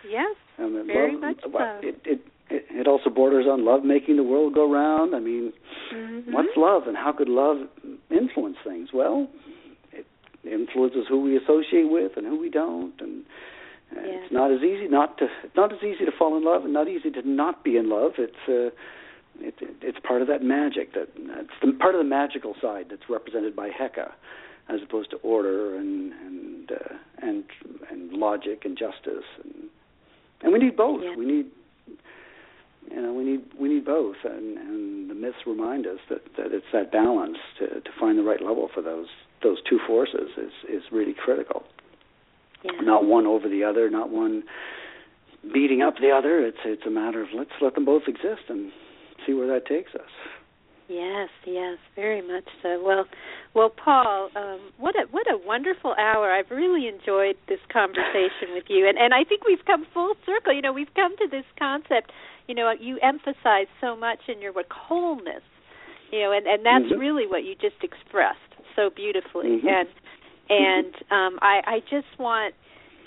[0.09, 0.35] Yes.
[0.57, 1.51] And very love, much so.
[1.51, 1.79] so.
[1.83, 5.15] It, it it it also borders on love making the world go round.
[5.15, 5.53] I mean,
[5.93, 6.31] mm-hmm.
[6.31, 7.57] what's love, and how could love
[8.09, 8.89] influence things?
[8.93, 9.27] Well,
[9.91, 10.05] it
[10.43, 13.23] influences who we associate with and who we don't, and
[13.95, 14.01] yeah.
[14.03, 16.73] It's not as easy not to it's not as easy to fall in love and
[16.73, 18.13] not easy to not be in love.
[18.17, 18.75] It's uh,
[19.39, 22.87] it, it, it's part of that magic that it's the part of the magical side
[22.89, 24.11] that's represented by Heka,
[24.69, 27.43] as opposed to order and and uh, and
[27.89, 29.69] and logic and justice and
[30.41, 31.01] and we need both.
[31.03, 31.15] Yeah.
[31.15, 31.45] We need
[32.91, 36.51] you know we need we need both, and, and the myths remind us that, that
[36.51, 39.07] it's that balance to to find the right level for those
[39.43, 41.63] those two forces is is really critical.
[42.63, 42.71] Yeah.
[42.81, 44.43] Not one over the other, not one
[45.53, 46.45] beating up the other.
[46.45, 48.71] It's it's a matter of let's let them both exist and
[49.25, 50.09] see where that takes us.
[50.89, 52.81] Yes, yes, very much so.
[52.81, 53.05] Well,
[53.53, 56.31] well, Paul, um, what a what a wonderful hour!
[56.31, 60.53] I've really enjoyed this conversation with you, and and I think we've come full circle.
[60.53, 62.11] You know, we've come to this concept.
[62.47, 65.43] You know, you emphasize so much in your work wholeness.
[66.11, 66.99] You know, and and that's mm-hmm.
[66.99, 68.39] really what you just expressed
[68.73, 69.59] so beautifully.
[69.59, 69.67] Mm-hmm.
[69.67, 69.89] And
[70.49, 72.53] and um, I I just want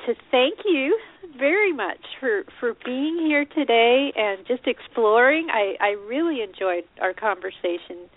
[0.06, 0.98] to thank you
[1.38, 5.48] very much for for being here today and just exploring.
[5.50, 8.08] I I really enjoyed our conversation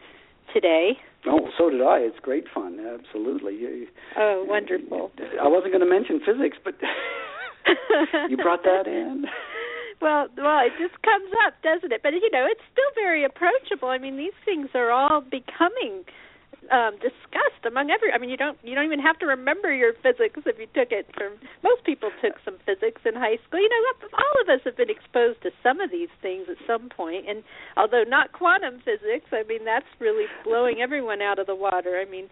[0.53, 0.91] today.
[1.25, 1.99] Oh, so did I.
[1.99, 2.79] It's great fun.
[2.79, 3.55] Absolutely.
[3.55, 5.11] You, oh, wonderful.
[5.41, 6.75] I wasn't going to mention physics, but
[8.29, 9.25] you brought that in.
[10.01, 12.01] Well, well, it just comes up, doesn't it?
[12.03, 13.87] But you know, it's still very approachable.
[13.87, 16.03] I mean, these things are all becoming
[16.71, 19.93] um discussed among every I mean you don't you don't even have to remember your
[20.01, 21.33] physics if you took it from
[21.63, 23.59] most people took some physics in high school.
[23.59, 26.89] You know, all of us have been exposed to some of these things at some
[26.89, 27.43] point and
[27.77, 31.99] although not quantum physics, I mean that's really blowing everyone out of the water.
[31.99, 32.29] I mean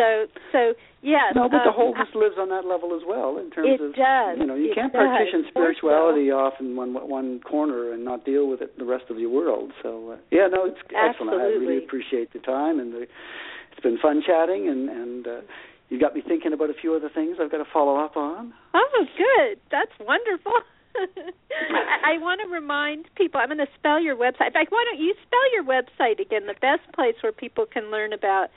[0.00, 0.08] so
[0.52, 0.60] so
[1.04, 1.36] yes.
[1.36, 3.92] No, but um, the wholeness lives on that level as well in terms it of
[3.92, 4.40] does.
[4.40, 5.04] you know, you it can't does.
[5.04, 6.40] partition spirituality so.
[6.40, 9.76] off in one one corner and not deal with it the rest of your world.
[9.84, 11.36] So uh, yeah, no, it's excellent.
[11.36, 13.06] I really appreciate the time and the
[13.72, 15.40] it's been fun chatting, and and uh,
[15.88, 18.52] you got me thinking about a few other things I've got to follow up on.
[18.74, 19.58] Oh, good.
[19.70, 20.52] That's wonderful.
[20.96, 23.40] I, I want to remind people.
[23.40, 24.48] I'm going to spell your website.
[24.48, 26.46] In fact, why don't you spell your website again?
[26.46, 28.48] The best place where people can learn about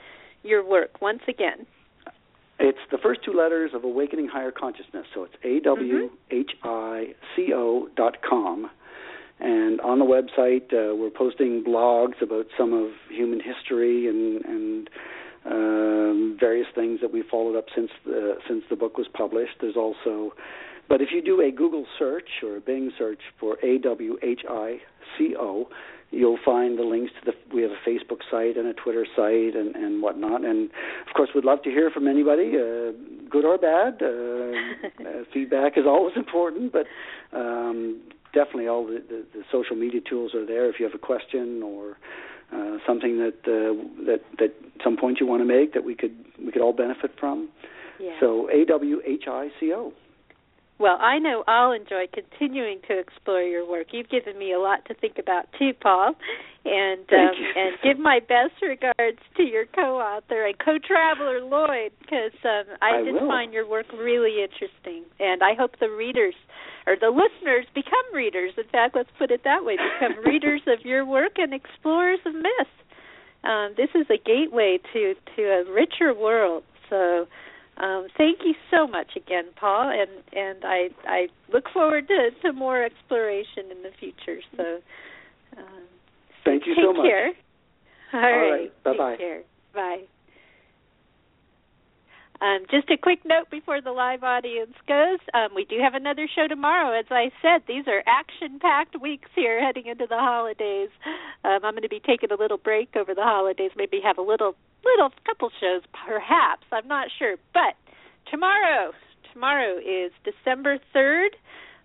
[0.44, 1.00] your work.
[1.00, 1.66] Once again.
[2.60, 5.06] It's the first two letters of Awakening Higher Consciousness.
[5.12, 8.70] So it's A W H I C O dot com.
[9.40, 14.90] And on the website, uh, we're posting blogs about some of human history and, and
[15.44, 19.54] um, various things that we've followed up since the, since the book was published.
[19.60, 20.32] There's also,
[20.88, 24.42] but if you do a Google search or a Bing search for A W H
[24.48, 24.78] I
[25.18, 25.68] C O,
[26.10, 27.54] you'll find the links to the.
[27.54, 30.44] We have a Facebook site and a Twitter site and and whatnot.
[30.44, 30.70] And
[31.06, 32.92] of course, we'd love to hear from anybody, uh,
[33.30, 34.02] good or bad.
[34.02, 36.86] Uh, uh, feedback is always important, but.
[37.32, 38.00] Um,
[38.32, 40.68] definitely all the, the, the, social media tools are there.
[40.68, 41.96] If you have a question or
[42.52, 46.14] uh, something that uh, that that some point you want to make that we could
[46.44, 47.48] we could all benefit from.
[47.98, 48.10] Yeah.
[48.20, 49.92] So A W H I C O.
[50.84, 53.86] Well, I know I'll enjoy continuing to explore your work.
[53.92, 56.12] You've given me a lot to think about too, Paul.
[56.66, 62.76] And um, and give my best regards to your co-author and co-traveler Lloyd, because um,
[62.82, 63.28] I, I just will.
[63.28, 66.34] find your work really interesting, and I hope the readers
[66.86, 68.52] or the listeners become readers.
[68.58, 72.34] In fact, let's put it that way: become readers of your work and explorers of
[72.34, 72.74] myth.
[73.42, 76.64] Um, this is a gateway to to a richer world.
[76.90, 77.24] So.
[77.76, 82.52] Um, thank you so much again, Paul, and and I I look forward to to
[82.52, 84.40] more exploration in the future.
[84.56, 84.78] So,
[85.56, 85.82] um,
[86.44, 87.06] Thank you so much.
[87.06, 87.32] care.
[88.12, 88.84] All, All right, right.
[88.84, 89.42] Take care.
[89.74, 90.04] Bye.
[92.44, 95.18] Um, just a quick note before the live audience goes.
[95.32, 96.92] Um, we do have another show tomorrow.
[96.98, 100.90] As I said, these are action-packed weeks here heading into the holidays.
[101.42, 103.70] Um, I'm going to be taking a little break over the holidays.
[103.76, 106.64] Maybe have a little, little couple shows, perhaps.
[106.70, 107.36] I'm not sure.
[107.54, 107.76] But
[108.30, 108.92] tomorrow,
[109.32, 111.28] tomorrow is December 3rd,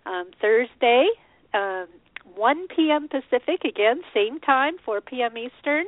[0.04, 1.08] um, Thursday,
[1.54, 1.86] um,
[2.34, 3.08] 1 p.m.
[3.08, 3.64] Pacific.
[3.64, 5.38] Again, same time, 4 p.m.
[5.38, 5.86] Eastern.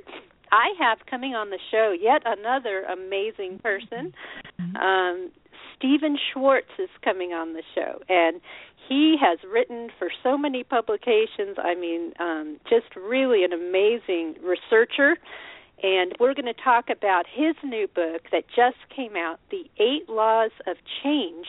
[0.53, 4.12] I have coming on the show yet another amazing person.
[4.80, 5.30] Um,
[5.76, 8.40] Stephan Schwartz is coming on the show, and
[8.88, 11.57] he has written for so many publications.
[11.59, 15.16] I mean, um, just really an amazing researcher.
[15.82, 20.09] And we're going to talk about his new book that just came out, The Eight
[20.09, 21.46] Laws of Change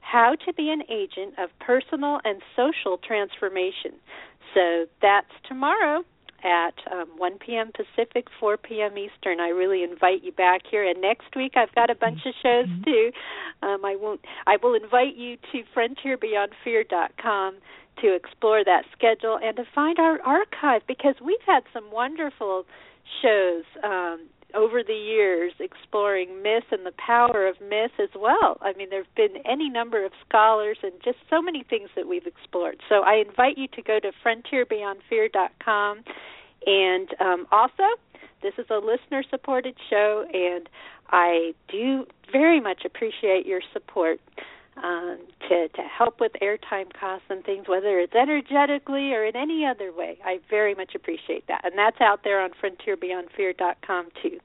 [0.00, 3.92] How to Be an Agent of Personal and Social Transformation.
[4.54, 6.04] So that's tomorrow
[6.44, 7.70] at um, 1 p.m.
[7.74, 8.98] Pacific, 4 p.m.
[8.98, 9.40] Eastern.
[9.40, 10.88] I really invite you back here.
[10.88, 13.10] And next week I've got a bunch of shows too.
[13.62, 14.20] Um, I won't.
[14.46, 17.54] I will invite you to frontierbeyondfear.com
[18.02, 22.64] to explore that schedule and to find our archive because we've had some wonderful
[23.22, 24.26] shows um,
[24.56, 28.56] over the years exploring myth and the power of myth as well.
[28.60, 32.08] I mean, there have been any number of scholars and just so many things that
[32.08, 32.80] we've explored.
[32.88, 36.04] So I invite you to go to frontierbeyondfear.com.
[36.66, 37.84] And um, also,
[38.42, 40.68] this is a listener supported show, and
[41.10, 44.20] I do very much appreciate your support.
[44.82, 45.18] Um,
[45.48, 49.92] to to help with airtime costs and things, whether it's energetically or in any other
[49.92, 50.18] way.
[50.24, 54.38] I very much appreciate that, and that's out there on FrontierBeyondFear.com too.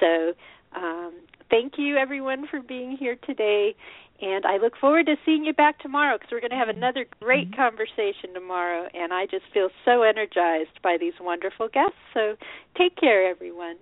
[0.00, 0.34] So,
[0.74, 1.14] um,
[1.50, 3.74] thank you everyone for being here today.
[4.20, 7.04] And I look forward to seeing you back tomorrow because we're going to have another
[7.20, 8.88] great conversation tomorrow.
[8.94, 11.98] And I just feel so energized by these wonderful guests.
[12.14, 12.36] So
[12.78, 13.76] take care, everyone.